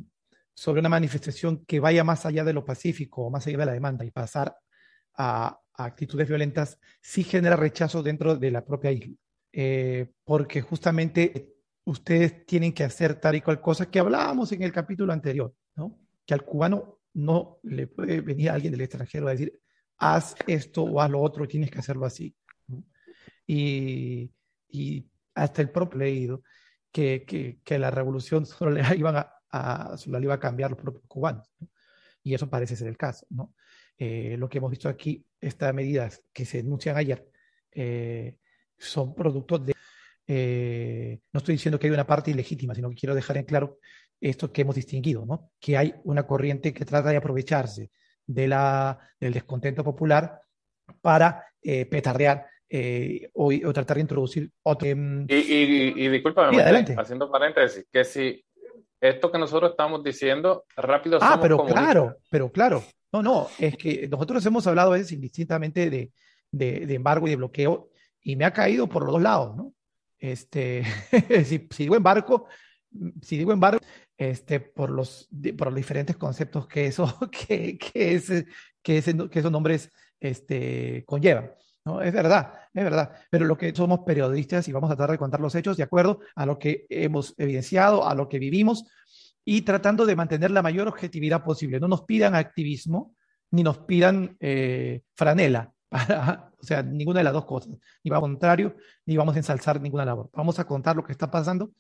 sobre 0.55 0.81
una 0.81 0.89
manifestación 0.89 1.65
que 1.67 1.81
vaya 1.81 2.05
más 2.05 2.25
allá 2.25 2.45
de 2.45 2.53
lo 2.53 2.65
pacífico, 2.65 3.29
más 3.31 3.47
allá 3.47 3.59
de 3.59 3.67
la 3.67 3.73
demanda 3.73 4.05
y 4.05 4.11
pasar 4.11 4.57
a, 5.17 5.61
actitudes 5.77 6.29
violentas, 6.29 6.79
sí 7.01 7.25
genera 7.25 7.57
rechazo 7.57 8.01
dentro 8.01 8.37
de 8.37 8.51
la 8.53 8.65
propia 8.65 8.93
isla. 8.93 9.17
Eh, 9.53 10.13
porque 10.25 10.61
justamente 10.63 11.54
ustedes 11.85 12.47
tienen 12.47 12.73
que 12.73 12.85
hacer 12.85 13.17
tal 13.21 13.37
y 13.37 13.41
cual 13.41 13.61
cosa 13.61 13.91
que 13.91 13.99
hablábamos 13.99 14.53
en 14.53 14.63
el 14.63 14.73
capítulo 14.73 15.13
anterior, 15.13 15.55
¿no? 15.77 16.01
Que 16.27 16.35
al 16.35 16.45
cubano 16.45 17.01
no 17.15 17.59
le 17.63 17.87
puede 17.87 18.21
venir 18.21 18.51
alguien 18.51 18.73
del 18.73 18.83
extranjero 18.83 19.29
a 19.29 19.33
decir, 19.33 19.61
haz 19.99 20.35
esto 20.47 20.83
o 20.83 21.01
haz 21.01 21.11
lo 21.11 21.21
otro, 21.21 21.47
tienes 21.47 21.71
que 21.71 21.79
hacerlo 21.79 22.07
así 22.07 22.35
y, 23.47 24.33
y 24.69 25.11
hasta 25.35 25.63
el 25.63 25.71
propio 25.71 25.99
leído 25.99 26.43
que, 26.91 27.25
que, 27.27 27.61
que, 27.65 27.79
la 27.79 27.91
revolución 27.91 28.47
solo 28.47 28.71
le 28.71 28.83
iban 28.97 29.17
a, 29.17 29.33
a, 29.51 29.97
solo 29.97 30.19
le 30.19 30.25
iba 30.25 30.35
a 30.35 30.41
cambiar 30.41 30.71
los 30.71 30.81
propios 30.81 31.05
cubanos. 31.07 31.51
¿no? 31.59 31.69
Y 32.23 32.35
eso 32.35 32.49
parece 32.49 32.77
ser 32.77 32.89
el 32.89 32.97
caso. 32.97 33.27
¿no? 33.31 33.55
Eh, 33.99 34.37
lo 34.39 34.49
que 34.49 34.59
hemos 34.59 34.71
visto 34.71 34.89
aquí, 34.89 35.25
estas 35.41 35.75
medidas 35.75 36.23
que 36.33 36.45
se 36.45 36.59
denuncian 36.59 36.97
ayer, 36.97 37.29
eh, 37.73 38.39
son 38.79 39.15
productos 39.15 39.67
de... 39.67 39.74
Eh, 40.27 41.21
no 41.33 41.39
estoy 41.39 41.55
diciendo 41.55 41.79
que 41.79 41.87
hay 41.87 41.93
una 41.93 42.07
parte 42.07 42.31
ilegítima, 42.31 42.75
sino 42.75 42.89
que 42.91 42.97
quiero 42.97 43.15
dejar 43.15 43.37
en 43.37 43.45
claro 43.45 43.79
esto 44.21 44.53
que 44.53 44.63
hemos 44.63 44.75
distinguido, 44.75 45.27
¿no? 45.27 45.51
que 45.61 45.77
hay 45.77 45.95
una 46.05 46.27
corriente 46.27 46.73
que 46.73 46.85
trata 46.85 47.11
de 47.11 47.17
aprovecharse 47.17 47.91
de 48.27 48.49
la, 48.49 48.99
del 49.21 49.35
descontento 49.35 49.85
popular 49.85 50.41
para 51.01 51.45
eh, 51.63 51.87
petardear 51.87 52.47
eh, 52.69 53.31
o, 53.35 53.53
o, 53.53 53.73
tratar 53.73 53.97
de 53.97 54.01
introducir 54.01 54.51
otro. 54.63 54.89
Y, 54.89 54.93
y, 55.29 55.93
y 55.97 56.09
discúlpame, 56.09 56.63
haciendo 56.97 57.31
paréntesis, 57.31 57.87
que 57.93 58.05
si 58.05 58.43
esto 59.01 59.31
que 59.31 59.39
nosotros 59.39 59.73
estamos 59.73 60.03
diciendo, 60.03 60.65
rápido 60.77 61.19
Ah, 61.21 61.39
pero 61.41 61.65
claro, 61.65 62.17
pero 62.31 62.51
claro. 62.51 62.83
No, 63.13 63.23
no, 63.23 63.49
es 63.59 63.77
que 63.77 64.09
nosotros 64.09 64.45
hemos 64.47 64.67
hablado 64.67 64.93
a 64.93 64.97
veces 64.97 65.13
indistintamente 65.13 65.89
de, 65.91 66.11
de, 66.51 66.87
de, 66.87 66.95
embargo 66.95 67.27
y 67.27 67.31
de 67.31 67.37
bloqueo, 67.37 67.91
y 68.23 68.35
me 68.35 68.45
ha 68.45 68.53
caído 68.53 68.89
por 68.89 69.05
los 69.05 69.13
dos 69.13 69.23
lados, 69.23 69.57
¿no? 69.57 69.73
Este, 70.25 70.85
si, 71.45 71.69
si, 71.71 71.83
digo 71.83 71.97
embargo, 71.97 72.47
si 73.21 73.37
digo 73.37 73.53
embargo, 73.53 73.79
este, 74.17 74.59
por, 74.59 74.89
los, 74.89 75.29
por 75.59 75.67
los 75.67 75.75
diferentes 75.75 76.17
conceptos 76.17 76.67
que, 76.67 76.87
eso, 76.87 77.19
que, 77.31 77.77
que, 77.77 78.15
ese, 78.15 78.47
que, 78.83 78.99
ese, 78.99 79.29
que 79.29 79.39
esos 79.39 79.53
nombres 79.53 79.93
este, 80.19 81.05
conllevan. 81.05 81.51
¿no? 81.85 82.01
Es 82.01 82.15
verdad, 82.15 82.55
es 82.73 82.85
verdad. 82.85 83.13
Pero 83.29 83.45
lo 83.45 83.59
que 83.59 83.75
somos 83.75 84.01
periodistas 84.01 84.67
y 84.67 84.73
vamos 84.73 84.91
a 84.91 84.97
tratar 84.97 85.13
de 85.13 85.19
contar 85.19 85.41
los 85.41 85.55
hechos 85.55 85.77
de 85.77 85.83
acuerdo 85.83 86.21
a 86.35 86.47
lo 86.47 86.59
que 86.59 86.87
hemos 86.89 87.35
evidenciado, 87.37 88.09
a 88.09 88.15
lo 88.15 88.27
que 88.31 88.39
vivimos 88.39 88.87
y 89.45 89.61
tratando 89.61 90.07
de 90.07 90.17
mantener 90.17 90.51
la 90.51 90.63
mayor 90.63 90.89
objetividad 90.89 91.45
posible. 91.45 91.81
No 91.81 91.89
nos 91.89 92.05
pidan 92.05 92.35
activismo 92.35 93.15
ni 93.51 93.63
nos 93.63 93.77
pidan 93.77 94.39
eh, 94.41 95.03
franela. 95.15 95.71
Para, 95.91 96.51
o 96.65 96.67
sea, 96.67 96.83
ninguna 96.83 97.21
de 97.21 97.25
las 97.25 97.33
dos 97.33 97.45
cosas. 97.45 97.77
Ni 98.03 98.11
vamos 98.11 98.31
contrario, 98.31 98.77
ni 99.07 99.17
vamos 99.17 99.35
a 99.35 99.39
ensalzar 99.39 99.81
ninguna 99.81 100.05
labor. 100.05 100.31
Vamos 100.33 100.59
a 100.59 100.65
contar 100.65 100.97
lo 100.97 101.05
que 101.05 101.13
está 101.13 101.31
pasando 101.31 101.73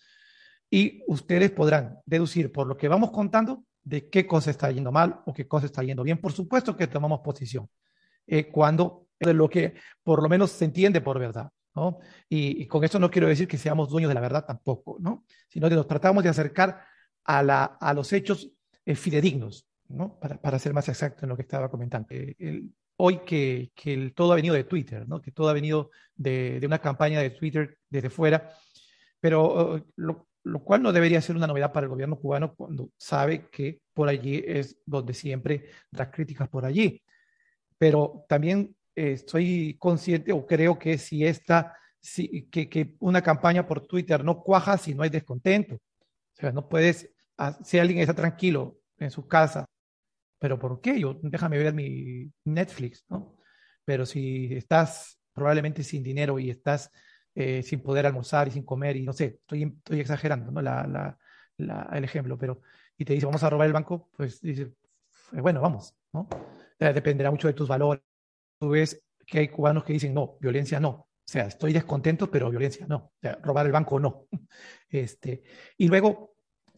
y 0.70 1.02
ustedes 1.06 1.50
podrán 1.50 1.98
deducir 2.04 2.52
por 2.52 2.66
lo 2.66 2.76
que 2.76 2.88
vamos 2.88 3.10
contando 3.10 3.64
de 3.82 4.08
qué 4.08 4.26
cosa 4.26 4.50
está 4.50 4.70
yendo 4.70 4.92
mal 4.92 5.20
o 5.26 5.32
qué 5.32 5.46
cosa 5.46 5.66
está 5.66 5.82
yendo 5.82 6.02
bien. 6.02 6.18
Por 6.18 6.32
supuesto 6.32 6.76
que 6.76 6.86
tomamos 6.86 7.20
posición 7.20 7.68
eh, 8.26 8.50
cuando 8.50 9.06
de 9.18 9.34
lo 9.34 9.48
que 9.48 9.74
por 10.02 10.22
lo 10.22 10.28
menos 10.28 10.50
se 10.50 10.64
entiende 10.64 11.00
por 11.00 11.18
verdad. 11.18 11.50
¿no? 11.74 11.98
Y, 12.28 12.66
con 12.66 12.84
esto 12.84 12.98
no 12.98 13.10
quiero 13.10 13.28
decir 13.28 13.48
que 13.48 13.58
seamos 13.58 13.88
dueños 13.88 14.08
de 14.08 14.14
la 14.14 14.20
verdad 14.20 14.44
tampoco, 14.44 14.96
¿no? 15.00 15.24
sino 15.48 15.68
que 15.68 15.74
nos 15.74 15.86
tratamos 15.86 16.22
de 16.22 16.30
acercar 16.30 16.84
a, 17.24 17.92
los 17.94 18.12
hechos 18.12 18.50
eh, 18.84 18.94
fidedignos, 18.94 19.66
¿no? 19.88 20.18
para, 20.20 20.58
ser 20.58 20.72
más 20.72 20.88
exacto 20.88 21.24
en 21.24 21.30
lo 21.30 21.36
que 21.36 21.42
estaba 21.42 21.70
comentando. 21.70 22.08
Eh, 22.10 22.62
hoy 22.96 23.18
que, 23.24 23.72
que 23.74 24.12
todo 24.14 24.32
ha 24.32 24.36
venido 24.36 24.54
de 24.54 24.64
Twitter, 24.64 25.08
¿no? 25.08 25.20
que 25.20 25.32
todo 25.32 25.48
ha 25.48 25.52
venido 25.52 25.90
de, 26.14 26.60
de 26.60 26.66
una 26.66 26.78
campaña 26.78 27.20
de 27.20 27.30
Twitter 27.30 27.78
desde 27.88 28.10
fuera, 28.10 28.50
pero 29.20 29.74
uh, 29.74 29.84
lo, 29.96 30.28
lo 30.44 30.62
cual 30.62 30.82
no 30.82 30.92
debería 30.92 31.20
ser 31.20 31.36
una 31.36 31.46
novedad 31.46 31.72
para 31.72 31.84
el 31.84 31.90
gobierno 31.90 32.16
cubano 32.16 32.54
cuando 32.54 32.90
sabe 32.98 33.48
que 33.50 33.80
por 33.94 34.08
allí 34.08 34.42
es 34.46 34.76
donde 34.84 35.14
siempre 35.14 35.70
las 35.90 36.08
críticas 36.08 36.48
por 36.48 36.66
allí. 36.66 37.02
Pero 37.78 38.24
también 38.28 38.76
estoy 38.94 39.76
consciente 39.78 40.32
o 40.32 40.46
creo 40.46 40.78
que 40.78 40.98
si 40.98 41.24
esta, 41.24 41.76
si, 41.98 42.46
que, 42.50 42.68
que, 42.68 42.94
una 43.00 43.22
campaña 43.22 43.66
por 43.66 43.86
Twitter 43.86 44.22
no 44.22 44.42
cuaja 44.42 44.76
si 44.76 44.94
no 44.94 45.02
hay 45.02 45.10
descontento. 45.10 45.76
O 45.76 46.40
sea, 46.40 46.52
no 46.52 46.68
puedes, 46.68 47.10
ah, 47.38 47.58
si 47.64 47.78
alguien 47.78 48.00
está 48.00 48.14
tranquilo 48.14 48.78
en 48.98 49.10
su 49.10 49.26
casa, 49.26 49.64
pero 50.44 50.58
¿por 50.58 50.78
qué? 50.82 51.00
Yo, 51.00 51.18
déjame 51.22 51.56
ver 51.56 51.72
mi 51.72 52.30
Netflix, 52.44 53.06
¿no? 53.08 53.34
Pero 53.82 54.04
si 54.04 54.52
estás 54.54 55.18
probablemente 55.32 55.82
sin 55.82 56.02
dinero 56.02 56.38
y 56.38 56.50
estás 56.50 56.90
eh, 57.34 57.62
sin 57.62 57.80
poder 57.80 58.04
almorzar 58.04 58.48
y 58.48 58.50
sin 58.50 58.62
comer, 58.62 58.94
y 58.98 59.06
no 59.06 59.14
sé, 59.14 59.38
estoy, 59.40 59.62
estoy 59.62 60.00
exagerando, 60.00 60.52
¿no? 60.52 60.60
La, 60.60 61.16
la, 61.56 61.88
el 61.94 62.04
ejemplo, 62.04 62.36
pero, 62.36 62.60
y 62.98 63.06
te 63.06 63.14
dice, 63.14 63.24
vamos 63.24 63.42
a 63.42 63.48
robar 63.48 63.68
el 63.68 63.72
banco, 63.72 64.10
pues 64.18 64.42
dice, 64.42 64.74
bueno, 65.32 65.62
vamos, 65.62 65.96
¿no? 66.12 66.28
dependerá 66.78 67.30
mucho 67.30 67.48
de 67.48 67.54
tus 67.54 67.66
valores, 67.66 68.04
tú 68.60 68.68
ves 68.68 69.02
que 69.26 69.38
hay 69.38 69.48
cubanos 69.48 69.82
que 69.84 69.94
dicen, 69.94 70.12
no, 70.12 70.36
violencia 70.42 70.78
no. 70.78 70.90
O 70.90 71.08
sea, 71.24 71.46
estoy 71.46 71.72
descontento, 71.72 72.30
pero 72.30 72.50
violencia 72.50 72.86
no. 72.86 72.96
O 72.96 73.12
sea, 73.22 73.38
robar 73.42 73.64
el 73.64 73.72
banco 73.72 73.98
no. 73.98 74.26
Este, 74.90 75.42
y 75.78 75.88
luego, 75.88 76.33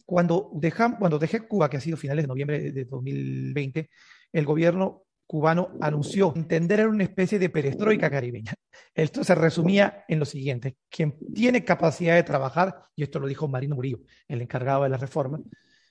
cuando, 0.07 0.49
cuando 0.97 1.19
dejé 1.19 1.41
Cuba, 1.41 1.69
que 1.69 1.75
ha 1.75 1.81
sido 1.81 1.97
finales 1.97 2.23
de 2.23 2.27
noviembre 2.29 2.71
de 2.71 2.85
2020, 2.85 3.89
el 4.31 4.45
gobierno 4.45 5.03
cubano 5.27 5.71
anunció 5.81 6.31
entender 6.33 6.79
era 6.79 6.87
una 6.87 7.03
especie 7.03 7.37
de 7.37 7.49
perestroika 7.49 8.09
caribeña. 8.09 8.53
Esto 8.95 9.25
se 9.25 9.35
resumía 9.35 10.05
en 10.07 10.19
lo 10.19 10.25
siguiente, 10.25 10.77
quien 10.89 11.19
tiene 11.35 11.65
capacidad 11.65 12.15
de 12.15 12.23
trabajar, 12.23 12.83
y 12.95 13.03
esto 13.03 13.19
lo 13.19 13.27
dijo 13.27 13.49
Marino 13.49 13.75
Murillo, 13.75 13.99
el 14.29 14.41
encargado 14.41 14.83
de 14.83 14.89
la 14.89 14.97
reforma, 14.97 15.41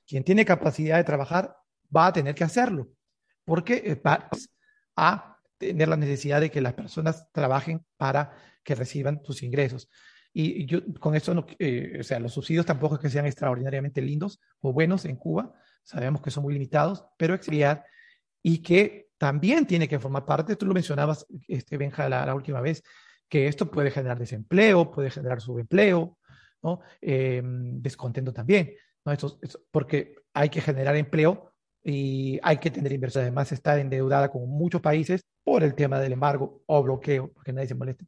quien 0.07 0.25
tiene 0.25 0.47
capacidad 0.47 0.97
de 0.97 1.05
trabajar 1.05 1.55
va 1.95 2.07
a 2.07 2.13
tener 2.15 2.35
que 2.35 2.45
hacerlo, 2.45 2.89
porque 3.45 4.01
va 4.05 4.31
a 4.97 5.39
tener 5.59 5.89
la 5.89 5.97
necesidad 5.99 6.41
de 6.41 6.51
que 6.51 6.63
las 6.63 6.73
personas 6.73 7.31
trabajen 7.33 7.85
para 7.99 8.33
que 8.65 8.75
reciban 8.75 9.21
sus 9.25 9.43
ingresos. 9.43 9.91
Y 10.39 10.67
yo 10.67 10.81
con 11.01 11.15
esto, 11.15 11.33
no, 11.33 11.47
o 11.47 12.03
sea, 12.03 12.21
los 12.21 12.35
subsidios 12.35 12.67
tampoco 12.67 12.97
es 12.97 13.01
que 13.01 13.09
sean 13.09 13.25
extraordinariamente 13.25 14.03
lindos 14.03 14.39
o 14.61 14.71
buenos 14.71 15.07
en 15.07 15.17
Cuba, 15.17 15.55
sabemos 15.83 16.21
que 16.21 16.31
son 16.31 16.43
muy 16.43 16.53
limitados, 16.53 17.07
pero 17.17 17.33
exiliar 17.33 17.87
y 18.43 18.59
que 18.59 19.09
también 19.17 19.67
tiene 19.67 19.89
que 19.89 19.99
formar 19.99 20.27
parte, 20.27 20.55
tú 20.57 20.67
lo 20.67 20.75
mencionabas, 20.75 21.27
este, 21.49 21.79
Benja, 21.79 22.07
la, 22.11 22.35
última 22.35 22.61
vez, 22.61 22.83
que 23.31 23.49
esto 23.49 23.71
puede 23.71 23.91
generar 23.91 24.19
desempleo, 24.19 24.91
puede 24.91 25.11
generar 25.11 25.41
subempleo, 25.41 26.19
¿no? 26.63 26.81
Em, 27.01 27.81
descontento 27.81 28.31
también, 28.35 28.75
¿no? 29.07 29.13
Esto, 29.13 29.39
porque 29.71 30.17
hay 30.35 30.51
que 30.51 30.61
generar 30.61 30.97
empleo 30.97 31.55
y 31.83 32.39
hay 32.43 32.59
que 32.59 32.71
tener 32.71 32.93
inversión. 32.93 33.23
Además, 33.23 33.53
está 33.53 33.81
endeudada 33.81 34.29
con 34.31 34.47
muchos 34.51 34.83
países 34.83 35.23
por 35.43 35.65
el 35.65 35.75
tema 35.75 35.99
del 35.99 36.13
embargo 36.13 36.63
o 36.67 36.83
bloqueo, 36.83 37.33
porque 37.33 37.55
nadie 37.55 37.69
se 37.69 37.75
moleste, 37.75 38.07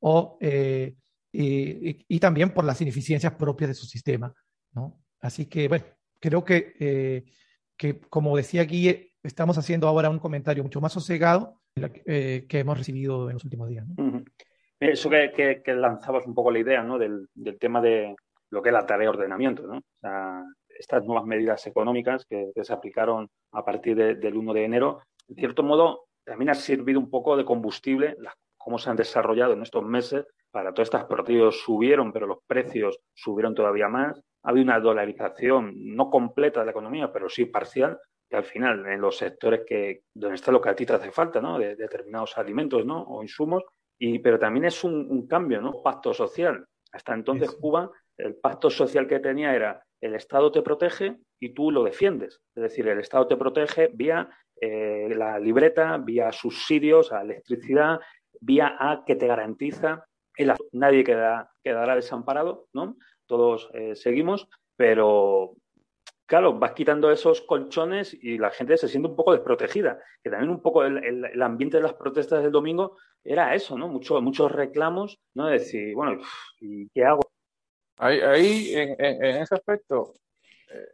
o, 0.00 0.38
eh, 0.40 0.96
y, 1.32 2.04
y, 2.08 2.20
también 2.20 2.50
por 2.50 2.64
las 2.64 2.80
ineficiencias 2.80 3.34
propias 3.34 3.68
de 3.68 3.74
su 3.74 3.86
sistema, 3.86 4.32
¿no? 4.72 5.02
Así 5.20 5.46
que, 5.46 5.68
bueno, 5.68 5.84
creo 6.20 6.44
que, 6.44 6.74
eh, 6.78 7.24
que 7.76 8.00
como 8.00 8.36
decía 8.36 8.64
Guille, 8.64 9.12
estamos 9.22 9.58
haciendo 9.58 9.88
ahora 9.88 10.10
un 10.10 10.18
comentario 10.18 10.62
mucho 10.62 10.80
más 10.80 10.92
sosegado 10.92 11.60
eh, 11.76 12.46
que 12.48 12.58
hemos 12.60 12.78
recibido 12.78 13.28
en 13.28 13.34
los 13.34 13.44
últimos 13.44 13.68
días. 13.68 13.86
Eso 14.80 15.10
que, 15.10 15.62
lanzabas 15.66 16.26
un 16.26 16.34
poco 16.34 16.50
la 16.50 16.60
idea 16.60 16.82
¿no? 16.82 16.98
del, 16.98 17.28
tema 17.58 17.80
de 17.80 18.14
lo 18.50 18.62
que 18.62 18.68
es 18.68 18.72
la 18.72 18.86
tarea 18.86 19.04
de 19.04 19.16
ordenamiento. 19.16 19.66
¿no? 19.66 19.82
estas 20.68 21.04
nuevas 21.04 21.24
medidas 21.24 21.66
económicas 21.66 22.24
que, 22.24 22.52
se 22.62 22.72
aplicaron 22.72 23.28
a 23.52 23.64
partir 23.64 23.96
del 23.96 24.36
1 24.36 24.52
de 24.54 24.64
enero, 24.64 25.02
en 25.28 25.36
cierto 25.36 25.62
modo, 25.62 26.06
también 26.24 26.50
ha 26.50 26.54
servido 26.54 27.00
un 27.00 27.10
poco 27.10 27.36
de 27.36 27.44
combustible, 27.44 28.16
cómo 28.56 28.78
se 28.78 28.90
han 28.90 28.96
desarrollado 28.96 29.54
en 29.54 29.62
estos 29.62 29.84
meses. 29.84 30.24
Para 30.50 30.72
todas 30.72 30.88
estas 30.88 31.04
partidos 31.04 31.60
subieron, 31.60 32.12
pero 32.12 32.26
los 32.26 32.38
precios 32.46 32.98
subieron 33.14 33.54
todavía 33.54 33.88
más. 33.88 34.18
Ha 34.42 34.50
habido 34.50 34.64
una 34.64 34.80
dolarización 34.80 35.72
no 35.74 36.10
completa 36.10 36.60
de 36.60 36.66
la 36.66 36.72
economía, 36.72 37.12
pero 37.12 37.28
sí 37.28 37.44
parcial, 37.44 37.98
que 38.28 38.36
al 38.36 38.44
final 38.44 38.86
en 38.86 39.00
los 39.00 39.16
sectores 39.16 39.62
que 39.66 40.02
donde 40.14 40.36
está 40.36 40.52
lo 40.52 40.60
que 40.60 40.68
a 40.68 40.76
ti 40.76 40.86
te 40.86 40.94
hace 40.94 41.10
falta, 41.10 41.40
¿no? 41.40 41.58
De, 41.58 41.76
determinados 41.76 42.36
alimentos, 42.38 42.84
¿no? 42.84 43.02
O 43.02 43.22
insumos. 43.22 43.64
Y, 43.98 44.18
pero 44.20 44.38
también 44.38 44.66
es 44.66 44.84
un, 44.84 45.26
cambio, 45.26 45.60
¿no? 45.60 45.82
Pacto 45.82 46.14
social. 46.14 46.64
Hasta 46.92 47.14
entonces 47.14 47.50
Cuba, 47.52 47.90
el 48.16 48.36
pacto 48.36 48.70
social 48.70 49.06
que 49.06 49.20
tenía 49.20 49.54
era 49.54 49.82
el 50.00 50.14
Estado 50.14 50.52
te 50.52 50.62
protege 50.62 51.16
y 51.40 51.52
tú 51.52 51.70
lo 51.70 51.82
defiendes. 51.82 52.40
Es 52.54 52.62
decir, 52.62 52.86
el 52.88 53.00
Estado 53.00 53.26
te 53.26 53.36
protege 53.36 53.90
vía 53.92 54.28
eh, 54.60 55.12
la 55.14 55.38
libreta, 55.38 55.98
vía 55.98 56.32
subsidios 56.32 57.12
a 57.12 57.22
electricidad, 57.22 58.00
vía 58.40 58.76
A 58.78 59.04
que 59.04 59.16
te 59.16 59.26
garantiza 59.26 60.04
nadie 60.72 61.04
queda, 61.04 61.52
quedará 61.62 61.96
desamparado, 61.96 62.66
¿no? 62.72 62.96
Todos 63.26 63.70
eh, 63.74 63.94
seguimos, 63.94 64.48
pero 64.76 65.56
claro, 66.26 66.58
vas 66.58 66.72
quitando 66.72 67.10
esos 67.10 67.40
colchones 67.40 68.14
y 68.14 68.38
la 68.38 68.50
gente 68.50 68.76
se 68.76 68.88
siente 68.88 69.08
un 69.08 69.16
poco 69.16 69.32
desprotegida. 69.32 70.00
Que 70.22 70.30
también 70.30 70.50
un 70.50 70.62
poco 70.62 70.84
el, 70.84 71.42
ambiente 71.42 71.78
de 71.78 71.82
las 71.82 71.94
protestas 71.94 72.42
del 72.42 72.52
domingo 72.52 72.96
era 73.24 73.54
eso, 73.54 73.76
¿no? 73.76 73.88
Mucho, 73.88 74.20
muchos 74.20 74.52
reclamos, 74.52 75.18
¿no? 75.34 75.46
De 75.46 75.54
decir, 75.54 75.94
bueno, 75.94 76.22
¿y 76.60 76.88
qué 76.90 77.04
hago? 77.04 77.22
Ahí, 77.96 78.72
en, 78.74 79.24
ese 79.24 79.56
aspecto, 79.56 80.14
eh, 80.70 80.92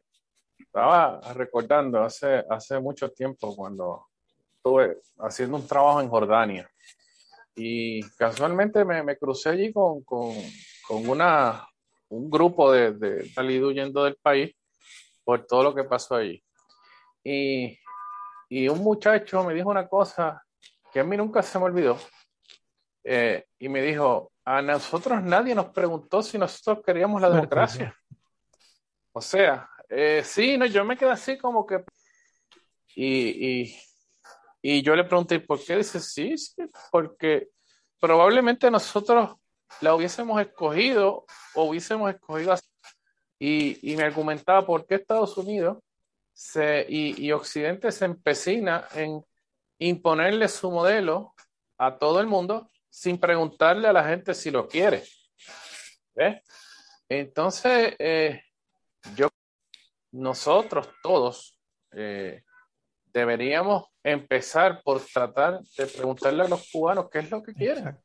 estaba 0.58 1.20
recordando 1.34 2.02
hace, 2.02 2.42
hace 2.48 2.80
mucho 2.80 3.10
tiempo 3.10 3.54
cuando 3.54 4.06
estuve 4.56 5.02
haciendo 5.18 5.56
un 5.56 5.66
trabajo 5.66 6.00
en 6.00 6.08
Jordania 6.08 6.70
y 7.54 8.02
casualmente 8.16 8.84
me, 8.84 9.16
crucé 9.16 9.50
allí 9.50 9.72
con, 9.72 10.02
una, 10.88 11.66
un 12.08 12.30
grupo 12.30 12.72
de, 12.72 12.92
de 12.92 13.28
salido 13.30 13.68
huyendo 13.68 14.04
del 14.04 14.16
país 14.16 14.54
por 15.24 15.46
todo 15.46 15.62
lo 15.64 15.74
que 15.74 15.84
pasó 15.84 16.16
allí. 16.16 16.42
Y, 17.22 17.78
y 18.48 18.68
un 18.68 18.80
muchacho 18.80 19.42
me 19.44 19.54
dijo 19.54 19.70
una 19.70 19.88
cosa 19.88 20.44
que 20.92 21.00
a 21.00 21.04
mí 21.04 21.16
nunca 21.16 21.42
se 21.42 21.58
me 21.58 21.64
olvidó. 21.64 21.98
Eh, 23.02 23.46
y 23.58 23.68
me 23.68 23.82
dijo, 23.82 24.32
a 24.44 24.62
nosotros 24.62 25.22
nadie 25.22 25.54
nos 25.54 25.66
preguntó 25.66 26.22
si 26.22 26.38
nosotros 26.38 26.84
queríamos 26.84 27.20
la 27.20 27.30
democracia. 27.30 27.96
O 29.12 29.20
sea, 29.20 29.68
eh, 29.88 30.22
sí, 30.24 30.56
no, 30.58 30.66
yo 30.66 30.84
me 30.84 30.96
quedé 30.96 31.10
así 31.10 31.38
como 31.38 31.66
que... 31.66 31.84
Y, 32.96 33.62
y, 33.62 33.76
y 34.66 34.80
yo 34.80 34.96
le 34.96 35.04
pregunté, 35.04 35.40
¿por 35.40 35.62
qué? 35.62 35.76
Dice, 35.76 36.00
sí, 36.00 36.34
porque 36.90 37.50
probablemente 38.00 38.70
nosotros 38.70 39.36
la 39.82 39.94
hubiésemos 39.94 40.40
escogido 40.40 41.26
o 41.54 41.64
hubiésemos 41.64 42.10
escogido 42.10 42.52
así 42.52 42.66
y, 43.38 43.94
me 43.94 44.04
argumentaba 44.04 44.64
por 44.64 44.86
qué 44.86 44.94
Estados 44.94 45.36
Unidos 45.36 45.84
se, 46.32 46.86
y, 46.88 47.30
Occidente 47.32 47.92
se 47.92 48.06
empecina 48.06 48.88
en 48.94 49.22
imponerle 49.80 50.48
su 50.48 50.70
modelo 50.70 51.34
a 51.76 51.98
todo 51.98 52.22
el 52.22 52.26
mundo 52.26 52.66
sin 52.88 53.18
preguntarle 53.18 53.88
a 53.88 53.92
la 53.92 54.08
gente 54.08 54.32
si 54.32 54.50
lo 54.50 54.66
quiere. 54.66 55.04
Entonces, 57.06 57.96
eh, 57.98 58.42
yo, 59.14 59.28
nosotros 60.12 60.88
todos 61.02 61.60
eh, 61.92 62.44
deberíamos 63.14 63.84
empezar 64.02 64.82
por 64.82 65.00
tratar 65.00 65.60
de 65.78 65.86
preguntarle 65.86 66.42
a 66.42 66.48
los 66.48 66.68
cubanos 66.70 67.08
qué 67.10 67.20
es 67.20 67.30
lo 67.30 67.42
que 67.42 67.54
quieren. 67.54 67.96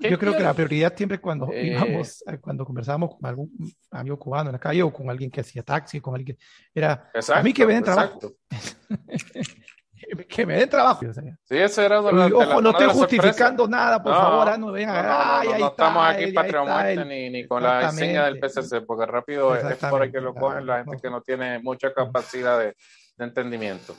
Yo 0.00 0.18
creo 0.18 0.36
que 0.36 0.42
la 0.42 0.54
prioridad 0.54 0.96
siempre 0.96 1.20
cuando 1.20 1.52
eh, 1.52 1.66
íbamos, 1.66 2.22
eh, 2.26 2.38
cuando 2.40 2.64
conversábamos 2.64 3.16
con 3.16 3.26
algún 3.26 3.50
amigo 3.90 4.18
cubano 4.18 4.48
en 4.48 4.54
la 4.54 4.60
calle 4.60 4.82
o 4.82 4.92
con 4.92 5.10
alguien 5.10 5.30
que 5.30 5.40
hacía 5.40 5.62
taxi, 5.62 6.00
con 6.00 6.14
alguien 6.14 6.36
que 6.36 6.44
era 6.72 7.10
a 7.34 7.42
mí 7.42 7.52
que 7.52 7.66
me 7.66 7.74
den 7.74 7.84
trabajo. 7.84 8.20
que 10.28 10.46
me 10.46 10.56
den 10.56 10.68
trabajo. 10.68 11.00
sí, 11.12 11.56
ese 11.56 11.84
era 11.84 12.00
Ojo, 12.00 12.62
no 12.62 12.70
estoy 12.70 12.88
justificando 12.88 13.66
nada, 13.68 14.02
por 14.02 14.14
favor, 14.14 14.48
ah, 14.48 14.58
no 14.58 14.72
vengan. 14.72 15.06
No, 15.06 15.58
no, 15.58 15.68
estamos 15.68 16.08
aquí 16.08 16.32
para 16.32 17.04
ni, 17.04 17.30
ni 17.30 17.46
con 17.46 17.62
la 17.62 17.86
enseña 17.86 18.24
del 18.26 18.38
PCC, 18.38 18.84
porque 18.86 19.06
rápido 19.06 19.54
es 19.54 19.76
por 19.76 20.02
ahí 20.02 20.10
que 20.10 20.20
lo 20.20 20.34
cogen 20.34 20.66
la 20.66 20.84
gente 20.84 20.98
que 21.02 21.10
no 21.10 21.20
tiene 21.22 21.58
mucha 21.58 21.92
capacidad 21.92 22.58
de, 22.58 22.76
de 23.16 23.24
entendimiento. 23.24 23.96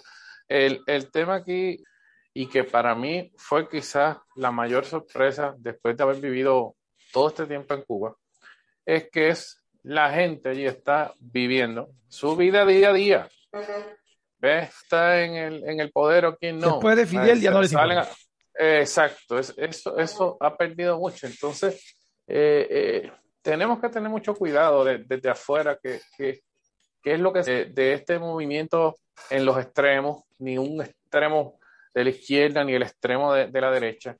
El, 0.48 0.82
el 0.88 1.12
tema 1.12 1.36
aquí 1.36 1.84
y 2.34 2.48
que 2.48 2.64
para 2.64 2.96
mí 2.96 3.32
fue 3.38 3.68
quizás 3.68 4.18
la 4.36 4.52
mayor 4.52 4.86
sorpresa 4.86 5.54
después 5.58 5.98
de 5.98 6.04
haber 6.04 6.18
vivido 6.18 6.76
todo 7.12 7.30
este 7.30 7.46
tiempo 7.46 7.74
en 7.74 7.84
Cuba, 7.84 8.16
es 8.86 9.10
que 9.10 9.30
es 9.30 9.64
la 9.84 10.12
gente 10.12 10.50
allí 10.50 10.66
está 10.66 11.14
viviendo 11.20 11.90
su 12.08 12.36
vida 12.36 12.66
día 12.66 12.90
a 12.90 12.94
día. 12.94 13.30
Está 14.42 15.24
en 15.24 15.36
el, 15.36 15.64
en 15.70 15.80
el 15.80 15.92
poder 15.92 16.26
o 16.26 16.36
quien 16.38 16.60
no. 16.60 16.74
Después 16.74 16.96
de 16.98 17.06
Fidel 17.06 17.42
ya 17.42 17.52
no 17.52 17.62
les 17.62 17.74
Exacto, 18.62 19.40
eso, 19.40 19.98
eso 19.98 20.38
ha 20.40 20.58
perdido 20.58 20.98
mucho. 20.98 21.28
Entonces, 21.28 21.98
eh, 22.28 22.68
eh, 22.70 23.12
tenemos 23.42 23.80
que 23.80 23.88
tener 23.88 24.10
mucho 24.10 24.36
cuidado 24.36 24.84
desde 24.84 25.30
afuera, 25.30 25.80
que, 25.82 26.02
que, 26.18 26.42
es 27.04 27.20
lo 27.20 27.32
que 27.32 27.42
de, 27.42 27.66
de 27.66 27.94
este 27.94 28.20
movimiento 28.20 28.98
en 29.30 29.46
los 29.46 29.58
extremos, 29.58 30.24
ni 30.40 30.58
un 30.58 30.82
extremo 30.82 31.60
de 31.94 32.04
la 32.04 32.10
izquierda 32.10 32.64
ni 32.64 32.74
el 32.74 32.84
extremo 32.84 33.34
de, 33.34 33.62
la 33.62 33.72
derecha. 33.72 34.16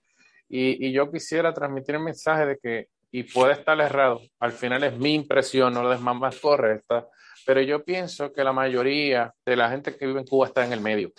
Y, 0.48 0.92
yo 0.92 1.12
quisiera 1.12 1.54
transmitir 1.54 1.96
el 1.96 2.02
mensaje 2.02 2.46
de 2.46 2.58
que, 2.58 2.88
y 3.12 3.24
puede 3.24 3.54
estar 3.54 3.80
errado, 3.80 4.22
al 4.40 4.52
final 4.52 4.84
es 4.84 4.98
mi 4.98 5.14
impresión, 5.16 5.74
no 5.74 5.84
la 5.84 5.96
es 5.96 6.02
más, 6.02 6.40
correcta, 6.40 7.08
pero 7.46 7.62
yo 7.62 7.84
pienso 7.84 8.32
que 8.32 8.44
la 8.44 8.54
mayoría 8.54 9.34
de 9.46 9.56
la 9.56 9.70
gente 9.70 9.96
que 9.96 10.08
vive 10.08 10.20
en 10.20 10.28
Cuba 10.28 10.48
está 10.48 10.66
en 10.66 10.74
el 10.74 10.82
medio 10.82 11.12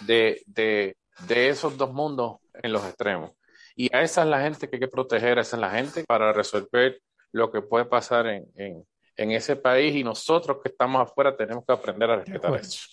de, 0.00 0.42
de, 0.46 0.96
de 1.26 1.48
esos 1.48 1.76
dos 1.76 1.92
mundos 1.92 2.38
en 2.54 2.72
los 2.72 2.84
extremos. 2.84 3.32
Y 3.74 3.94
a 3.94 4.02
esa 4.02 4.22
es 4.22 4.28
la 4.28 4.40
gente 4.40 4.68
que 4.68 4.76
hay 4.76 4.80
que 4.80 4.88
proteger, 4.88 5.38
a 5.38 5.42
esa 5.42 5.56
es 5.56 5.60
la 5.60 5.70
gente 5.70 6.04
para 6.04 6.32
resolver 6.32 7.00
lo 7.32 7.50
que 7.50 7.62
puede 7.62 7.84
pasar 7.84 8.26
en, 8.26 8.46
en, 8.56 8.84
en 9.18 9.32
ese 9.32 9.56
país 9.56 9.94
y 9.94 10.04
nosotros 10.04 10.58
que 10.62 10.70
estamos 10.70 11.02
afuera 11.02 11.36
tenemos 11.36 11.64
que 11.66 11.72
aprender 11.72 12.10
a 12.10 12.16
respetar 12.16 12.54
eso. 12.54 12.88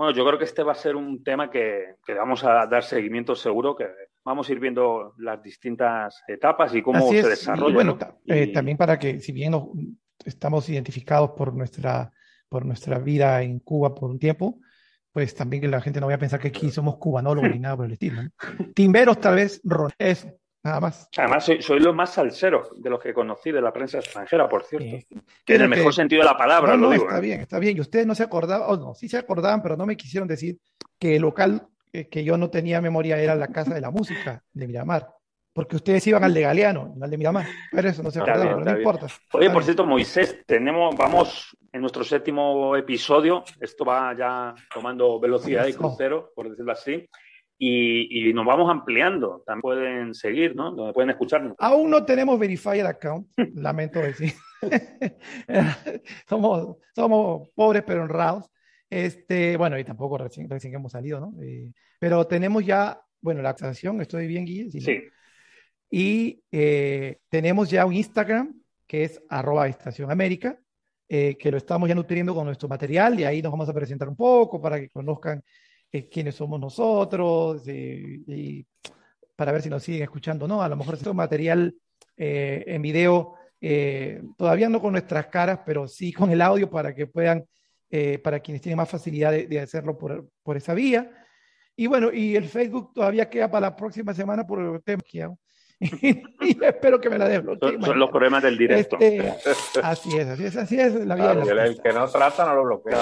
Bueno, 0.00 0.12
yo 0.12 0.26
creo 0.26 0.38
que 0.38 0.44
este 0.44 0.62
va 0.62 0.72
a 0.72 0.76
ser 0.76 0.96
un 0.96 1.22
tema 1.22 1.50
que, 1.50 1.96
vamos 2.08 2.42
a 2.44 2.66
dar 2.66 2.82
seguimiento 2.82 3.34
seguro, 3.34 3.76
que 3.76 3.86
vamos 4.24 4.48
a 4.48 4.52
ir 4.52 4.58
viendo 4.58 5.14
las 5.18 5.42
distintas 5.42 6.22
etapas 6.26 6.74
y 6.74 6.82
cómo 6.82 7.08
se 7.08 7.22
desarrolla. 7.22 7.74
bueno, 7.74 7.98
eh, 8.26 8.52
también 8.52 8.76
para 8.76 8.98
que, 8.98 9.20
si 9.20 9.32
bien 9.32 9.54
estamos 10.24 10.68
identificados 10.68 11.30
por 11.30 11.54
nuestra, 11.54 12.12
por 12.48 12.64
nuestra 12.64 12.98
vida 12.98 13.42
en 13.42 13.60
Cuba 13.60 13.94
por 13.94 14.10
un 14.10 14.18
tiempo, 14.18 14.60
pues 15.12 15.34
también 15.34 15.60
que 15.60 15.68
la 15.68 15.80
gente 15.80 16.00
no 16.00 16.06
vaya 16.06 16.16
a 16.16 16.20
pensar 16.20 16.40
que 16.40 16.48
aquí 16.48 16.70
somos 16.70 16.96
cubanólogos 16.98 17.50
ni 17.50 17.58
nada 17.58 17.76
por 17.76 17.86
el 17.86 17.92
estilo. 17.92 18.22
Timberos 18.74 19.20
tal 19.20 19.36
vez, 19.36 19.60
Ron, 19.64 19.90
eso. 19.98 20.28
Nada 20.62 20.78
más. 20.78 21.08
Además, 21.16 21.44
soy, 21.44 21.62
soy 21.62 21.80
lo 21.80 21.94
más 21.94 22.12
salsero 22.12 22.68
de 22.76 22.90
los 22.90 23.00
que 23.00 23.14
conocí 23.14 23.50
de 23.50 23.62
la 23.62 23.72
prensa 23.72 23.98
extranjera, 23.98 24.46
por 24.46 24.62
cierto. 24.64 25.06
que 25.44 25.54
en 25.54 25.62
el 25.62 25.68
mejor 25.68 25.94
sentido 25.94 26.20
de 26.20 26.26
la 26.26 26.36
palabra, 26.36 26.76
no, 26.76 26.88
lo 26.88 26.92
Está 26.92 27.16
¿eh? 27.16 27.20
bien, 27.22 27.40
está 27.40 27.58
bien. 27.58 27.78
Y 27.78 27.80
ustedes 27.80 28.06
no 28.06 28.14
se 28.14 28.24
acordaban, 28.24 28.68
o 28.68 28.76
no, 28.76 28.94
sí 28.94 29.08
se 29.08 29.16
acordaban, 29.16 29.62
pero 29.62 29.76
no 29.76 29.86
me 29.86 29.96
quisieron 29.96 30.28
decir 30.28 30.58
que 30.98 31.16
el 31.16 31.22
local 31.22 31.66
que 31.90 32.24
yo 32.24 32.36
no 32.36 32.50
tenía 32.50 32.80
memoria 32.80 33.18
era 33.18 33.34
la 33.34 33.48
Casa 33.48 33.74
de 33.74 33.80
la 33.80 33.90
Música 33.90 34.44
de 34.52 34.66
Miramar, 34.66 35.08
porque 35.52 35.76
ustedes 35.76 36.06
iban 36.06 36.22
al 36.24 36.32
de 36.32 36.42
Galeano, 36.42 36.92
no 36.96 37.04
al 37.04 37.10
de 37.10 37.18
Miramar, 37.18 37.46
pero 37.72 37.88
eso 37.88 38.02
no 38.02 38.10
se 38.10 38.20
acuerda, 38.20 38.42
pero 38.42 38.58
no 38.58 38.64
bien. 38.64 38.76
importa. 38.78 39.06
Oye, 39.32 39.50
por 39.50 39.64
cierto, 39.64 39.84
Moisés, 39.84 40.42
tenemos, 40.46 40.94
vamos 40.96 41.56
en 41.72 41.80
nuestro 41.80 42.04
séptimo 42.04 42.76
episodio. 42.76 43.44
Esto 43.60 43.84
va 43.84 44.14
ya 44.16 44.54
tomando 44.72 45.18
velocidad 45.18 45.66
y 45.66 45.72
crucero, 45.72 46.32
por 46.34 46.50
decirlo 46.50 46.72
así. 46.72 47.08
Y, 47.58 48.30
y 48.30 48.32
nos 48.32 48.46
vamos 48.46 48.70
ampliando. 48.70 49.42
También 49.44 49.60
pueden 49.60 50.14
seguir, 50.14 50.56
¿no? 50.56 50.70
Donde 50.70 50.92
pueden 50.92 51.10
escucharnos. 51.10 51.54
Aún 51.58 51.90
no 51.90 52.04
tenemos 52.04 52.38
verified 52.38 52.86
account, 52.86 53.26
lamento 53.54 53.98
decir. 54.00 54.32
somos, 56.28 56.76
somos 56.94 57.48
pobres 57.54 57.82
pero 57.86 58.02
honrados. 58.02 58.50
Este, 58.88 59.56
bueno, 59.56 59.78
y 59.78 59.84
tampoco 59.84 60.18
recién, 60.18 60.48
recién 60.48 60.74
hemos 60.74 60.92
salido, 60.92 61.20
¿no? 61.20 61.34
Eh, 61.42 61.72
pero 61.98 62.26
tenemos 62.26 62.64
ya, 62.64 63.00
bueno, 63.20 63.42
la 63.42 63.50
acción, 63.50 64.00
estoy 64.00 64.26
bien, 64.26 64.44
Guille. 64.44 64.80
Sí, 64.80 64.96
¿no? 64.96 65.19
Y 65.90 66.42
eh, 66.52 67.18
tenemos 67.28 67.68
ya 67.68 67.84
un 67.84 67.94
Instagram 67.94 68.62
que 68.86 69.04
es 69.04 69.20
arroba 69.28 69.68
Estación 69.68 70.10
América, 70.10 70.58
eh, 71.08 71.36
que 71.36 71.50
lo 71.50 71.56
estamos 71.56 71.88
ya 71.88 71.94
nutriendo 71.94 72.34
con 72.34 72.44
nuestro 72.46 72.68
material 72.68 73.18
y 73.18 73.24
ahí 73.24 73.42
nos 73.42 73.50
vamos 73.50 73.68
a 73.68 73.74
presentar 73.74 74.08
un 74.08 74.16
poco 74.16 74.60
para 74.60 74.78
que 74.78 74.88
conozcan 74.88 75.42
eh, 75.92 76.08
quiénes 76.08 76.36
somos 76.36 76.60
nosotros 76.60 77.62
eh, 77.66 78.20
y 78.26 78.66
para 79.34 79.52
ver 79.52 79.62
si 79.62 79.68
nos 79.68 79.82
siguen 79.82 80.02
escuchando 80.02 80.44
o 80.44 80.48
no. 80.48 80.62
A 80.62 80.68
lo 80.68 80.76
mejor 80.76 80.94
es 80.94 81.14
material 81.14 81.74
eh, 82.16 82.64
en 82.66 82.82
video, 82.82 83.34
eh, 83.60 84.22
todavía 84.36 84.68
no 84.68 84.80
con 84.80 84.92
nuestras 84.92 85.26
caras, 85.26 85.60
pero 85.66 85.88
sí 85.88 86.12
con 86.12 86.30
el 86.30 86.40
audio 86.42 86.70
para 86.70 86.94
que 86.94 87.06
puedan, 87.06 87.44
para 88.22 88.38
quienes 88.38 88.62
tienen 88.62 88.76
más 88.76 88.88
facilidad 88.88 89.32
de, 89.32 89.48
de 89.48 89.58
hacerlo 89.58 89.98
por, 89.98 90.28
por 90.44 90.56
esa 90.56 90.74
vía. 90.74 91.10
Y 91.74 91.88
bueno, 91.88 92.12
y 92.12 92.36
el 92.36 92.44
Facebook 92.44 92.92
todavía 92.94 93.28
queda 93.28 93.50
para 93.50 93.68
la 93.68 93.76
próxima 93.76 94.14
semana 94.14 94.46
por 94.46 94.60
el 94.60 94.82
tema 94.82 95.02
que 95.04 95.22
hago. 95.24 95.38
y 96.40 96.62
espero 96.62 97.00
que 97.00 97.08
me 97.08 97.16
la 97.16 97.26
desbloqueen. 97.26 97.80
Son, 97.80 97.82
son 97.82 97.98
los 97.98 98.10
problemas 98.10 98.42
del 98.42 98.58
directo. 98.58 98.98
Este, 99.00 99.80
así 99.82 100.14
es, 100.18 100.28
así 100.28 100.44
es, 100.44 100.56
así 100.56 100.78
es 100.78 100.94
la 101.06 101.14
vida. 101.14 101.32
Claro, 101.32 101.46
de 101.46 101.66
el, 101.68 101.80
que 101.80 101.92
no 101.92 102.06
trata 102.06 102.44
no 102.44 102.54
lo 102.56 102.64
bloquea. 102.64 102.98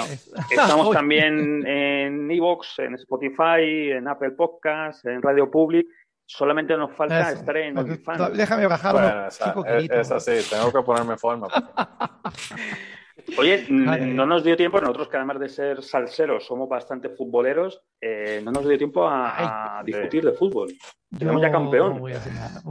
Estamos 0.49 0.91
también 0.95 1.67
en 1.67 2.31
Evox, 2.31 2.79
en 2.79 2.95
Spotify, 2.95 3.91
en 3.91 4.07
Apple 4.07 4.31
Podcasts, 4.31 5.03
en 5.05 5.21
Radio 5.21 5.51
Public. 5.51 5.87
Solamente 6.25 6.77
nos 6.77 6.95
falta 6.95 7.31
eso. 7.31 7.39
estar 7.39 7.57
en 7.57 7.77
OnlyFans. 7.77 8.37
Déjame 8.37 8.67
bajar 8.67 8.93
Bueno, 8.93 9.07
unos 9.09 9.35
esa, 9.35 9.49
es, 9.49 9.75
kilitos. 9.75 9.99
es 9.99 10.11
así, 10.11 10.49
tengo 10.49 10.71
que 10.71 10.81
ponerme 10.81 11.13
en 11.13 11.19
forma. 11.19 11.47
Oye, 13.37 13.65
Ay. 13.87 14.13
no 14.13 14.25
nos 14.25 14.43
dio 14.43 14.55
tiempo, 14.57 14.79
nosotros 14.81 15.09
que 15.09 15.17
además 15.17 15.39
de 15.39 15.49
ser 15.49 15.83
salseros 15.83 16.45
somos 16.45 16.67
bastante 16.69 17.09
futboleros, 17.09 17.81
eh, 18.01 18.41
no 18.43 18.51
nos 18.51 18.67
dio 18.67 18.77
tiempo 18.77 19.07
a, 19.07 19.79
a 19.79 19.83
discutir 19.83 20.23
de 20.25 20.33
fútbol. 20.33 20.73
Tenemos 21.17 21.41
ya 21.41 21.51
campeón. 21.51 21.95
no 21.95 21.99
voy 21.99 22.13
a 22.13 22.17
hacer 22.17 22.33
nada. 22.33 22.61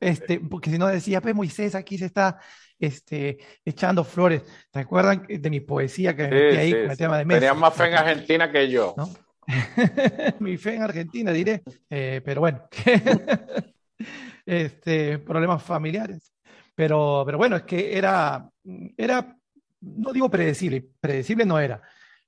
Este, 0.00 0.40
porque 0.40 0.70
si 0.70 0.78
no 0.78 0.86
decía, 0.86 1.20
pues 1.20 1.34
Moisés 1.34 1.74
aquí 1.74 1.96
se 1.96 2.06
está 2.06 2.38
este, 2.78 3.38
echando 3.64 4.04
flores. 4.04 4.42
¿Te 4.70 4.80
acuerdan 4.80 5.26
de 5.28 5.50
mi 5.50 5.60
poesía 5.60 6.14
que 6.14 6.24
me 6.24 6.30
metí 6.30 6.52
Sí, 6.52 6.58
ahí 6.58 6.66
sí, 6.68 6.72
con 6.74 6.82
el 6.84 6.90
sí. 6.90 6.96
tema 6.98 7.18
de 7.18 7.24
Messi? 7.24 7.40
Tenías 7.40 7.56
más 7.56 7.74
fe 7.74 7.84
en 7.86 7.94
Argentina 7.94 8.52
que 8.52 8.68
yo. 8.68 8.94
¿no? 8.96 9.08
Mi 10.40 10.56
fe 10.56 10.74
en 10.74 10.82
Argentina, 10.82 11.32
diré. 11.32 11.62
Eh, 11.88 12.20
pero 12.24 12.40
bueno, 12.40 12.68
este, 14.46 15.18
problemas 15.18 15.62
familiares. 15.62 16.32
Pero, 16.74 17.22
pero 17.24 17.38
bueno, 17.38 17.56
es 17.56 17.62
que 17.62 17.96
era, 17.96 18.48
era, 18.96 19.36
no 19.84 20.12
digo 20.12 20.30
predecible, 20.30 20.88
predecible 21.00 21.44
no 21.44 21.58
era, 21.58 21.82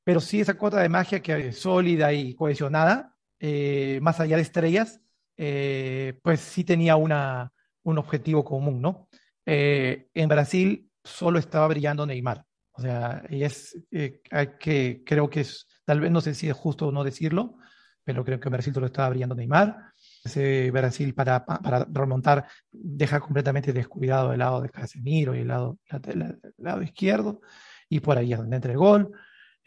pero 0.04 0.20
sí 0.20 0.40
esa 0.40 0.54
cuota 0.54 0.80
de 0.80 0.88
magia 0.88 1.20
que 1.20 1.48
es 1.48 1.58
sólida 1.58 2.12
y 2.12 2.34
cohesionada, 2.34 3.16
eh, 3.40 3.98
más 4.02 4.20
allá 4.20 4.36
de 4.36 4.42
estrellas, 4.42 5.00
eh, 5.36 6.18
pues 6.22 6.40
sí 6.40 6.64
tenía 6.64 6.96
una, 6.96 7.52
un 7.82 7.98
objetivo 7.98 8.44
común, 8.44 8.80
¿no? 8.80 9.08
Eh, 9.44 10.08
en 10.14 10.28
Brasil 10.28 10.90
solo 11.04 11.38
estaba 11.38 11.68
brillando 11.68 12.06
Neymar. 12.06 12.44
O 12.72 12.82
sea, 12.82 13.22
y 13.30 13.42
es 13.42 13.78
eh, 13.90 14.20
hay 14.30 14.58
que, 14.58 15.02
creo 15.04 15.30
que 15.30 15.40
es, 15.40 15.66
tal 15.84 16.00
vez 16.00 16.10
no 16.10 16.20
sé 16.20 16.34
si 16.34 16.48
es 16.48 16.56
justo 16.56 16.88
o 16.88 16.92
no 16.92 17.04
decirlo, 17.04 17.56
pero 18.04 18.24
creo 18.24 18.38
que 18.38 18.48
en 18.48 18.52
Brasil 18.52 18.74
solo 18.74 18.86
estaba 18.86 19.08
brillando 19.10 19.34
Neymar. 19.34 19.92
Ese 20.26 20.70
Brasil 20.70 21.14
para, 21.14 21.44
pa- 21.44 21.58
para 21.60 21.86
remontar 21.90 22.46
deja 22.70 23.18
completamente 23.20 23.72
descuidado 23.72 24.32
el 24.32 24.38
lado 24.38 24.60
de 24.60 24.68
Casemiro 24.68 25.34
y 25.34 25.40
el 25.40 25.48
lado, 25.48 25.78
la- 25.90 26.00
la- 26.14 26.26
el 26.42 26.52
lado 26.58 26.82
izquierdo, 26.82 27.40
y 27.88 28.00
por 28.00 28.18
ahí 28.18 28.32
es 28.32 28.38
donde 28.38 28.56
entra 28.56 28.72
el 28.72 28.78
gol. 28.78 29.10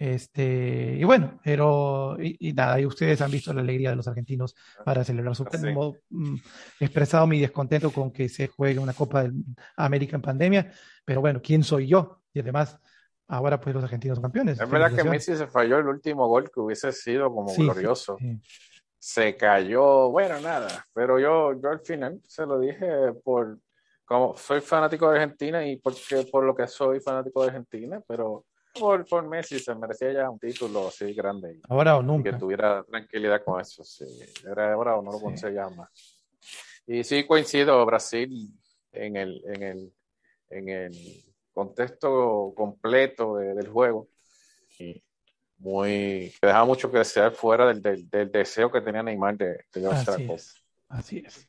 Este, 0.02 0.96
y 0.98 1.04
bueno, 1.04 1.42
pero 1.44 2.16
y, 2.22 2.38
y 2.50 2.54
nada, 2.54 2.80
y 2.80 2.86
ustedes 2.86 3.20
han 3.22 3.30
visto 3.32 3.52
la 3.54 3.60
alegría 3.60 3.90
de 3.90 3.98
los 3.98 4.08
argentinos 4.08 4.56
para 4.86 5.04
celebrar 5.04 5.36
su 5.36 5.44
Sí. 5.52 5.68
hemos 5.68 5.98
mm, 6.10 6.36
expresado 6.80 7.28
mi 7.28 7.42
descontento 7.42 7.92
con 7.92 8.10
que 8.12 8.30
se 8.30 8.48
juegue 8.48 8.80
una 8.80 8.94
Copa 8.94 9.24
de 9.24 9.34
América 9.76 10.16
en 10.16 10.22
pandemia, 10.22 10.72
pero 11.04 11.20
bueno, 11.20 11.42
¿quién 11.44 11.64
soy 11.64 11.88
yo? 11.88 12.22
Y 12.34 12.40
además, 12.40 12.80
ahora 13.28 13.60
pues 13.60 13.76
los 13.76 13.84
argentinos 13.84 14.16
son 14.16 14.24
campeones. 14.24 14.58
Es 14.62 14.70
verdad 14.70 14.96
que. 14.96 15.04
Messi 15.04 15.36
se 15.36 15.48
falló 15.48 15.78
el 15.80 15.88
último 15.88 16.28
gol 16.30 16.50
que 16.50 16.62
hubiese 16.62 16.94
sido 16.94 17.30
como 17.34 17.50
Sí, 17.50 17.56
sí, 17.58 17.64
glorioso. 17.64 18.16
sí. 18.20 18.40
Se 19.00 19.36
cayó, 19.38 20.10
bueno, 20.10 20.40
nada. 20.42 20.86
Pero 20.94 21.20
yo, 21.20 21.54
yo 21.54 21.70
al 21.70 21.80
final 21.80 22.22
se 22.28 22.46
lo 22.46 22.60
dije 22.60 23.14
por, 23.24 23.58
como 24.06 24.36
soy 24.38 24.60
fanático 24.62 25.10
de 25.10 25.20
Argentina 25.20 25.66
y 25.66 25.78
porque 25.78 26.28
por 26.30 26.44
lo 26.44 26.54
que 26.56 26.68
soy 26.68 27.00
fanático 27.00 27.42
de 27.42 27.48
Argentina, 27.48 28.02
pero 28.08 28.46
por, 28.78 29.06
por 29.08 29.28
Messi 29.28 29.58
se 29.60 29.74
merecía 29.76 30.12
ya 30.12 30.30
un 30.30 30.38
título 30.40 30.90
así 30.90 31.14
grande 31.14 31.60
Ahora 31.70 31.98
o 31.98 32.02
y 32.02 32.04
que 32.04 32.08
nunca. 32.08 32.38
tuviera 32.38 32.84
tranquilidad 32.84 33.44
con 33.44 33.60
eso. 33.62 33.84
Sí, 33.84 34.06
era 34.46 34.74
ahora 34.74 34.96
o 34.98 35.02
no 35.02 35.12
lo 35.12 35.20
conseguía 35.20 35.68
más. 35.70 35.90
Y 36.86 37.04
sí 37.04 37.26
coincido, 37.26 37.86
Brasil 37.86 38.50
en 38.92 39.16
el, 39.16 39.42
en 39.46 39.64
el, 39.64 39.94
en 40.50 40.70
el 40.70 40.94
contexto 41.54 42.54
completo 42.56 43.38
de- 43.38 43.54
del 43.54 43.70
juego. 43.70 44.08
Muy, 45.60 46.34
que 46.40 46.48
dejaba 46.48 46.66
mucho 46.66 46.92
que 46.92 46.98
desear 47.00 47.32
fuera 47.32 47.68
del, 47.68 47.82
del, 47.82 48.10
del 48.10 48.32
deseo 48.32 48.72
que 48.72 48.82
tenía 48.82 49.04
Neymar 49.04 49.38
de, 49.38 49.66
de 49.74 49.82
llevarse 49.82 50.12
Así 50.12 50.22
la 50.22 50.28
copa. 50.28 50.36
es. 50.36 50.64
Así 50.90 51.24
es. 51.26 51.48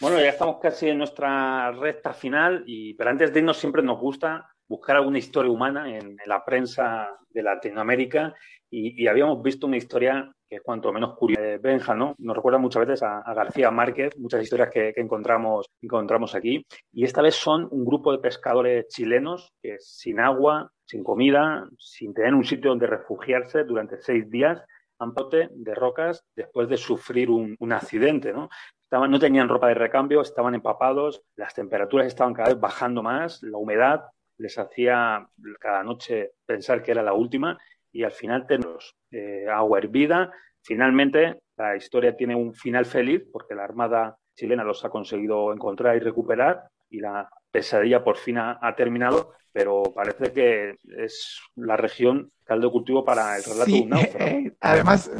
Bueno, 0.00 0.18
ya 0.18 0.30
estamos 0.30 0.58
casi 0.60 0.88
en 0.88 0.98
nuestra 0.98 1.70
recta 1.72 2.12
final, 2.12 2.64
y, 2.66 2.94
pero 2.94 3.10
antes 3.10 3.32
de 3.32 3.38
irnos 3.40 3.56
siempre 3.58 3.82
nos 3.82 4.00
gusta 4.00 4.48
buscar 4.66 4.96
alguna 4.96 5.18
historia 5.18 5.50
humana 5.52 5.88
en, 5.88 6.16
en 6.18 6.28
la 6.28 6.44
prensa 6.44 7.08
de 7.28 7.42
Latinoamérica 7.42 8.34
y, 8.70 9.02
y 9.02 9.06
habíamos 9.06 9.42
visto 9.42 9.66
una 9.66 9.76
historia 9.76 10.32
que 10.52 10.56
es 10.56 10.62
cuanto 10.62 10.92
menos 10.92 11.16
curiosa 11.16 11.40
de 11.40 11.56
Benja, 11.56 11.94
¿no? 11.94 12.14
Nos 12.18 12.36
recuerda 12.36 12.58
muchas 12.58 12.86
veces 12.86 13.02
a, 13.02 13.22
García 13.32 13.70
Márquez, 13.70 14.14
muchas 14.18 14.42
historias 14.42 14.68
que, 14.68 14.92
encontramos, 14.96 15.64
encontramos 15.80 16.34
aquí. 16.34 16.62
Y 16.92 17.04
esta 17.04 17.22
vez 17.22 17.36
son 17.36 17.66
un 17.70 17.86
grupo 17.86 18.12
de 18.12 18.18
pescadores 18.18 18.86
chilenos 18.88 19.50
que 19.62 19.78
sin 19.78 20.20
agua, 20.20 20.70
sin 20.84 21.02
comida, 21.02 21.66
sin 21.78 22.12
tener 22.12 22.34
un 22.34 22.44
sitio 22.44 22.68
donde 22.68 22.86
refugiarse 22.86 23.64
durante 23.64 23.96
seis 24.02 24.28
días, 24.28 24.62
han 24.98 25.14
de 25.14 25.74
rocas 25.74 26.22
después 26.36 26.68
de 26.68 26.76
sufrir 26.76 27.30
un, 27.30 27.56
un 27.58 27.72
accidente, 27.72 28.34
¿no? 28.34 28.50
Estaban, 28.84 29.10
no 29.10 29.18
tenían 29.18 29.48
ropa 29.48 29.68
de 29.68 29.74
recambio, 29.74 30.20
estaban 30.20 30.54
empapados, 30.54 31.22
las 31.34 31.54
temperaturas 31.54 32.08
estaban 32.08 32.34
cada 32.34 32.50
vez 32.50 32.60
bajando 32.60 33.02
más, 33.02 33.42
la 33.42 33.56
humedad 33.56 34.02
les 34.36 34.58
hacía 34.58 35.26
cada 35.58 35.82
noche 35.82 36.32
pensar 36.44 36.82
que 36.82 36.90
era 36.90 37.02
la 37.02 37.14
última 37.14 37.56
y 37.92 38.04
al 38.04 38.12
final 38.12 38.46
tenemos 38.46 38.94
eh, 39.10 39.46
agua 39.52 39.78
hervida. 39.78 40.32
Finalmente, 40.62 41.40
la 41.56 41.76
historia 41.76 42.16
tiene 42.16 42.34
un 42.34 42.54
final 42.54 42.86
feliz 42.86 43.22
porque 43.32 43.54
la 43.54 43.64
Armada 43.64 44.16
chilena 44.34 44.64
los 44.64 44.84
ha 44.84 44.88
conseguido 44.90 45.52
encontrar 45.52 45.96
y 45.96 46.00
recuperar 46.00 46.62
y 46.88 47.00
la 47.00 47.28
pesadilla 47.50 48.02
por 48.02 48.16
fin 48.16 48.38
ha, 48.38 48.58
ha 48.62 48.74
terminado, 48.74 49.32
pero 49.52 49.82
parece 49.94 50.32
que 50.32 50.76
es 50.98 51.38
la 51.56 51.76
región 51.76 52.32
caldo 52.44 52.70
cultivo 52.72 53.04
para 53.04 53.36
el 53.36 53.44
relato 53.44 53.76
de 53.76 53.78
Sí, 53.78 53.82
un 53.82 53.88
náufrago. 53.90 54.26
eh, 54.26 54.52
además, 54.60 55.10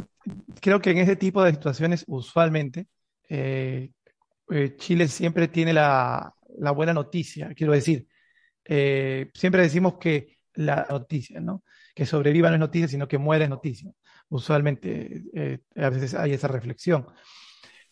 creo 0.61 0.79
que 0.81 0.91
en 0.91 0.97
ese 0.99 1.15
tipo 1.15 1.43
de 1.43 1.51
situaciones, 1.51 2.03
usualmente, 2.07 2.87
eh, 3.29 3.91
eh, 4.49 4.75
Chile 4.77 5.07
siempre 5.07 5.47
tiene 5.47 5.73
la, 5.73 6.33
la 6.57 6.71
buena 6.71 6.93
noticia. 6.93 7.53
Quiero 7.55 7.73
decir, 7.73 8.07
eh, 8.65 9.29
siempre 9.33 9.61
decimos 9.61 9.95
que 9.99 10.32
la 10.55 10.85
noticia, 10.89 11.39
¿no? 11.39 11.63
Que 11.95 12.05
sobreviva 12.05 12.49
no 12.49 12.55
es 12.55 12.59
noticia, 12.59 12.87
sino 12.87 13.07
que 13.07 13.17
muere 13.17 13.45
es 13.45 13.49
noticia. 13.49 13.91
Usualmente, 14.29 15.23
eh, 15.33 15.59
a 15.75 15.89
veces 15.89 16.13
hay 16.13 16.33
esa 16.33 16.47
reflexión. 16.47 17.07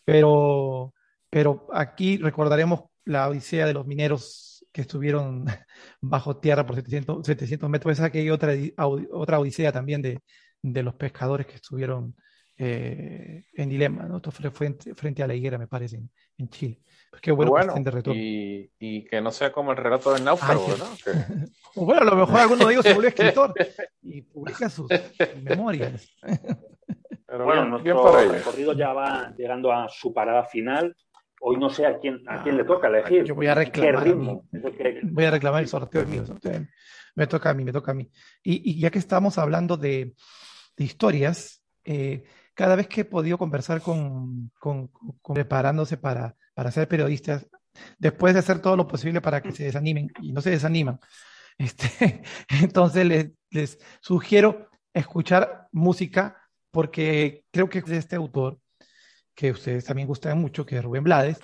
Pero, 0.04 0.94
pero 1.30 1.66
aquí 1.72 2.18
recordaremos 2.18 2.82
la 3.04 3.28
odisea 3.28 3.66
de 3.66 3.74
los 3.74 3.86
mineros 3.86 4.64
que 4.72 4.82
estuvieron 4.82 5.44
bajo 6.00 6.38
tierra 6.38 6.66
por 6.66 6.76
700, 6.76 7.26
700 7.26 7.70
metros. 7.70 7.92
Esa 7.92 8.10
que 8.10 8.20
hay 8.20 8.30
otra, 8.30 8.52
otra 9.12 9.38
odisea 9.40 9.72
también 9.72 10.02
de, 10.02 10.20
de 10.62 10.82
los 10.82 10.94
pescadores 10.94 11.46
que 11.46 11.56
estuvieron 11.56 12.14
eh, 12.56 13.44
en 13.54 13.68
dilema, 13.68 14.04
¿no? 14.04 14.16
Esto 14.16 14.30
fue 14.30 14.50
frente, 14.50 14.94
frente 14.94 15.22
a 15.22 15.26
la 15.26 15.34
higuera, 15.34 15.58
me 15.58 15.66
parece, 15.66 16.00
en 16.42 16.48
Chile. 16.50 16.78
Pues 17.10 17.20
qué 17.22 17.30
bueno, 17.32 17.52
que 17.52 17.64
Bueno, 17.66 17.74
de 17.84 17.90
retorno. 17.90 18.20
y, 18.20 18.70
y 18.78 19.04
que 19.04 19.20
no 19.20 19.30
sea 19.30 19.52
como 19.52 19.70
el 19.72 19.76
relato 19.76 20.12
del 20.14 20.24
náufrago, 20.24 20.66
Ay, 20.68 20.74
¿no? 20.78 20.86
Que- 21.74 21.80
bueno, 21.80 22.02
a 22.02 22.04
lo 22.04 22.16
mejor 22.16 22.40
alguno 22.40 22.66
de 22.66 22.72
ellos 22.74 22.84
se 22.84 22.94
volvió 22.94 23.08
escritor 23.14 23.54
y 24.02 24.22
publica 24.22 24.68
sus 24.68 24.88
memorias. 25.42 26.08
bueno, 27.28 27.64
nuestro 27.66 28.28
recorrido 28.30 28.72
ya 28.74 28.92
va 28.92 29.34
llegando 29.36 29.72
a 29.72 29.88
su 29.88 30.12
parada 30.12 30.44
final. 30.44 30.94
Hoy 31.44 31.56
no 31.56 31.70
sé 31.70 31.86
a 31.86 31.98
quién, 31.98 32.22
a 32.28 32.42
quién 32.42 32.56
le 32.56 32.64
toca 32.64 32.86
elegir. 32.86 33.24
Yo 33.24 33.34
voy 33.34 33.48
a 33.48 33.54
reclamar. 33.54 34.06
Voy 35.02 35.24
a 35.24 35.30
reclamar 35.30 35.62
el 35.62 35.68
sorteo 35.68 36.06
mío. 36.06 36.22
Me 37.16 37.26
toca 37.26 37.50
a 37.50 37.54
mí, 37.54 37.64
me 37.64 37.72
toca 37.72 37.90
a 37.90 37.94
mí. 37.94 38.08
Y, 38.44 38.78
ya 38.80 38.90
que 38.90 38.98
estamos 39.00 39.38
hablando 39.38 39.76
de, 39.76 40.14
historias, 40.78 41.62
eh, 41.84 42.22
cada 42.54 42.76
vez 42.76 42.88
que 42.88 43.02
he 43.02 43.04
podido 43.04 43.38
conversar 43.38 43.80
con, 43.80 44.50
preparándose 45.22 45.96
para, 45.96 46.36
para 46.54 46.70
ser 46.70 46.88
periodistas, 46.88 47.46
después 47.98 48.34
de 48.34 48.40
hacer 48.40 48.60
todo 48.60 48.76
lo 48.76 48.86
posible 48.86 49.20
para 49.20 49.40
que 49.40 49.52
se 49.52 49.64
desanimen 49.64 50.10
y 50.20 50.32
no 50.32 50.40
se 50.40 50.50
desaniman, 50.50 51.00
este, 51.58 52.22
entonces 52.48 53.06
les, 53.06 53.30
les 53.50 53.78
sugiero 54.00 54.68
escuchar 54.92 55.68
música 55.72 56.36
porque 56.70 57.44
creo 57.50 57.68
que 57.68 57.78
es 57.78 57.90
este 57.90 58.16
autor 58.16 58.58
que 59.34 59.50
ustedes 59.50 59.84
también 59.84 60.08
gustan 60.08 60.38
mucho, 60.38 60.66
que 60.66 60.76
es 60.76 60.84
Rubén 60.84 61.04
Blades, 61.04 61.38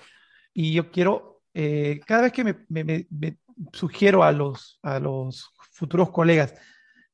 y 0.53 0.73
yo 0.73 0.91
quiero, 0.91 1.43
eh, 1.55 2.01
cada 2.07 2.23
vez 2.23 2.33
que 2.33 2.45
me, 2.45 3.37
sugiero 3.73 4.23
a 4.23 4.33
los, 4.33 4.79
a 4.83 4.99
los 4.99 5.53
futuros 5.73 6.11
colegas 6.11 6.55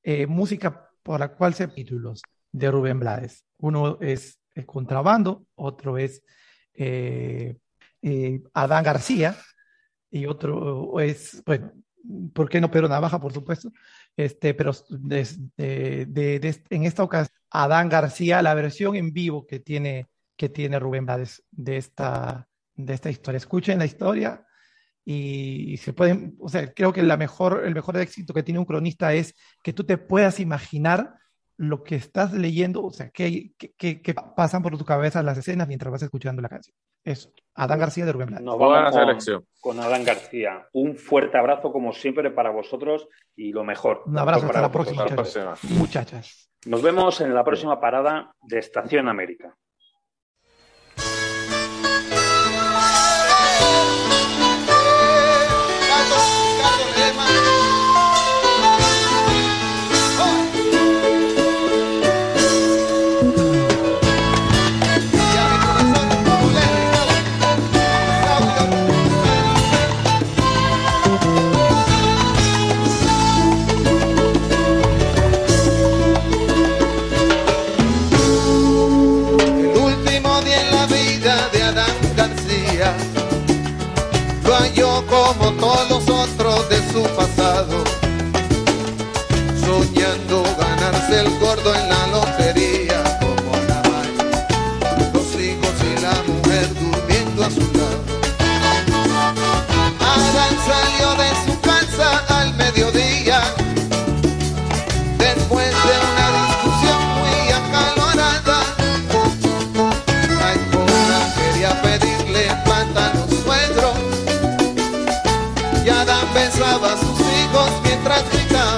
eh, 0.03 0.27
música 0.27 0.89
por 1.03 1.21
la 1.21 1.29
cual 1.35 1.55
se 1.55 1.69
títulos 1.69 2.23
de 2.55 2.71
Rubén 2.71 3.01
Blades. 3.01 3.45
Uno 3.59 3.99
es 4.01 4.41
el 4.55 4.65
contrabando, 4.65 5.45
otro 5.57 5.99
es 5.99 6.23
eh, 6.75 7.59
Adán 8.53 8.85
García, 8.85 9.37
y 10.11 10.27
otro 10.27 11.01
es, 11.01 11.43
bueno, 11.45 11.73
¿por 12.33 12.49
qué 12.49 12.61
no 12.61 12.71
Pedro 12.71 12.89
Navaja, 12.89 13.21
por 13.21 13.33
supuesto? 13.33 13.73
Este, 14.17 14.55
pero 14.55 14.73
de, 14.89 15.27
en 16.71 16.85
esta 16.85 17.03
ocasión, 17.03 17.37
Adán 17.51 17.89
García, 17.89 18.41
la 18.41 18.55
versión 18.55 18.95
en 18.95 19.13
vivo 19.13 19.45
que 19.47 19.59
tiene 19.59 20.07
que 20.37 20.49
tiene 20.49 20.79
Rubén 20.79 21.07
Blades 21.07 21.43
de 21.51 21.77
esta, 21.77 22.49
de 22.75 22.95
esta 22.95 23.11
historia. 23.11 23.39
Escuchen 23.39 23.79
la 23.79 23.85
historia 23.85 24.45
y, 25.05 25.77
se 25.77 25.93
pueden, 25.93 26.37
o 26.41 26.49
sea, 26.49 26.73
creo 26.73 26.93
que 26.93 27.03
la 27.03 27.17
mejor, 27.17 27.63
el 27.65 27.75
mejor 27.75 27.97
éxito 27.99 28.35
que 28.35 28.43
tiene 28.43 28.59
un 28.59 28.65
cronista 28.65 29.13
es 29.15 29.35
que 29.63 29.73
tú 29.73 29.85
te 29.85 29.99
puedas 29.99 30.41
imaginar 30.41 31.15
lo 31.57 31.83
que 31.83 31.97
estás 31.97 32.33
leyendo, 32.33 32.85
o 32.85 32.91
sea, 32.91 33.11
que, 33.11 33.53
que, 33.57 34.15
pasan 34.37 34.63
por 34.63 34.77
tu 34.77 34.85
cabeza 34.85 35.23
las 35.23 35.39
escenas 35.39 35.69
mientras 35.69 35.93
vas 35.93 36.03
escuchando 36.03 36.43
la 36.43 36.49
canción. 36.49 36.77
Eso, 37.05 37.33
Adán 37.55 37.79
García 37.79 38.05
de 38.05 38.13
Rubén 38.13 38.29
Blades. 38.29 38.45
Nos 38.45 38.59
vamos 38.59 38.91
con, 38.91 38.93
selección. 38.93 39.47
con 39.61 39.81
Adán 39.81 40.05
García. 40.05 40.67
Un 40.73 40.97
fuerte 40.97 41.39
abrazo, 41.39 41.71
como 41.71 41.93
siempre, 41.93 42.31
para 42.31 42.51
vosotros 42.51 43.09
y 43.37 43.53
lo 43.53 43.65
mejor. 43.65 44.03
Un 44.07 44.19
abrazo, 44.19 44.47
hasta 44.47 44.61
la 44.61 44.73
próxima, 44.73 45.05
muchachas. 45.71 46.51
Nos 46.67 46.83
vemos 46.83 47.21
en 47.21 47.35
la 47.35 47.45
próxima 47.45 47.81
parada 47.81 48.35
de 48.43 48.59
Estación 48.59 49.09
América. 49.09 49.55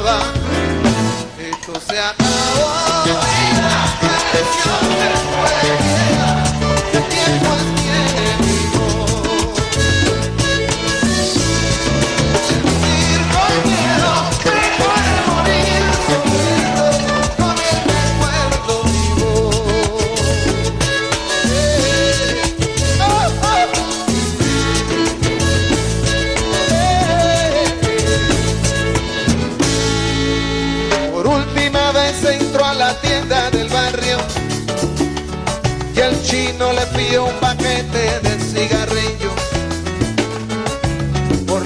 Gritaba, 0.07 0.36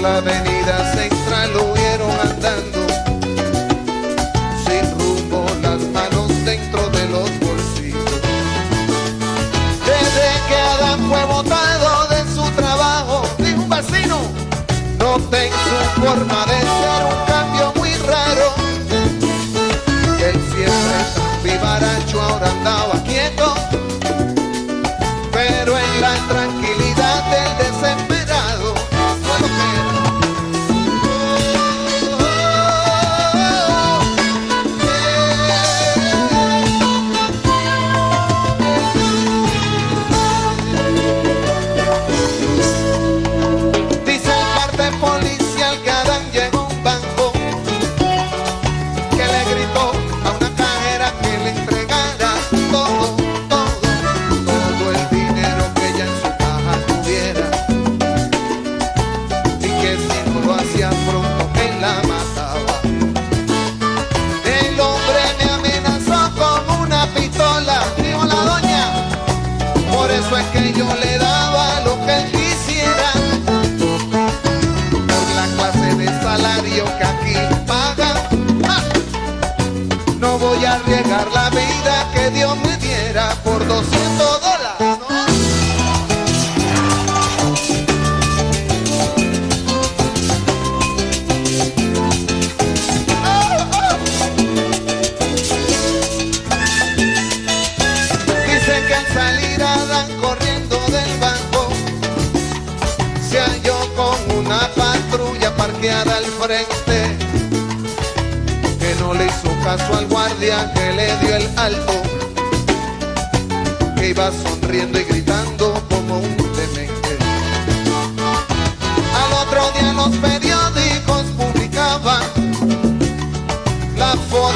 la 0.00 0.16
avenida 0.16 0.89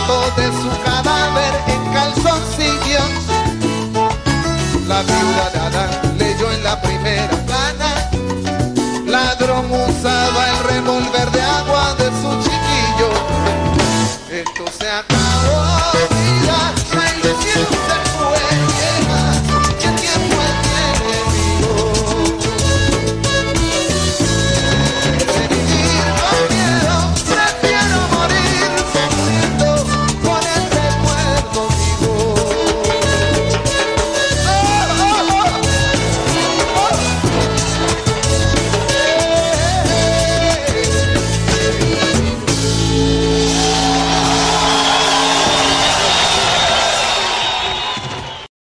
de 0.05 0.47
su 0.61 0.83
cadáver 0.85 1.55
en 1.67 1.93
calzoncillos. 1.95 3.11
La 4.87 5.01
viuda 5.03 5.51
de 5.51 5.59
Adán 5.61 6.19
leyó 6.19 6.51
en 6.53 6.63
la 6.63 6.81
primera 6.83 7.37
plana, 7.47 8.11
ladrón 9.07 9.65
usaba 9.71 10.51
el 10.51 10.59
revólver 10.65 11.31
de 11.31 11.41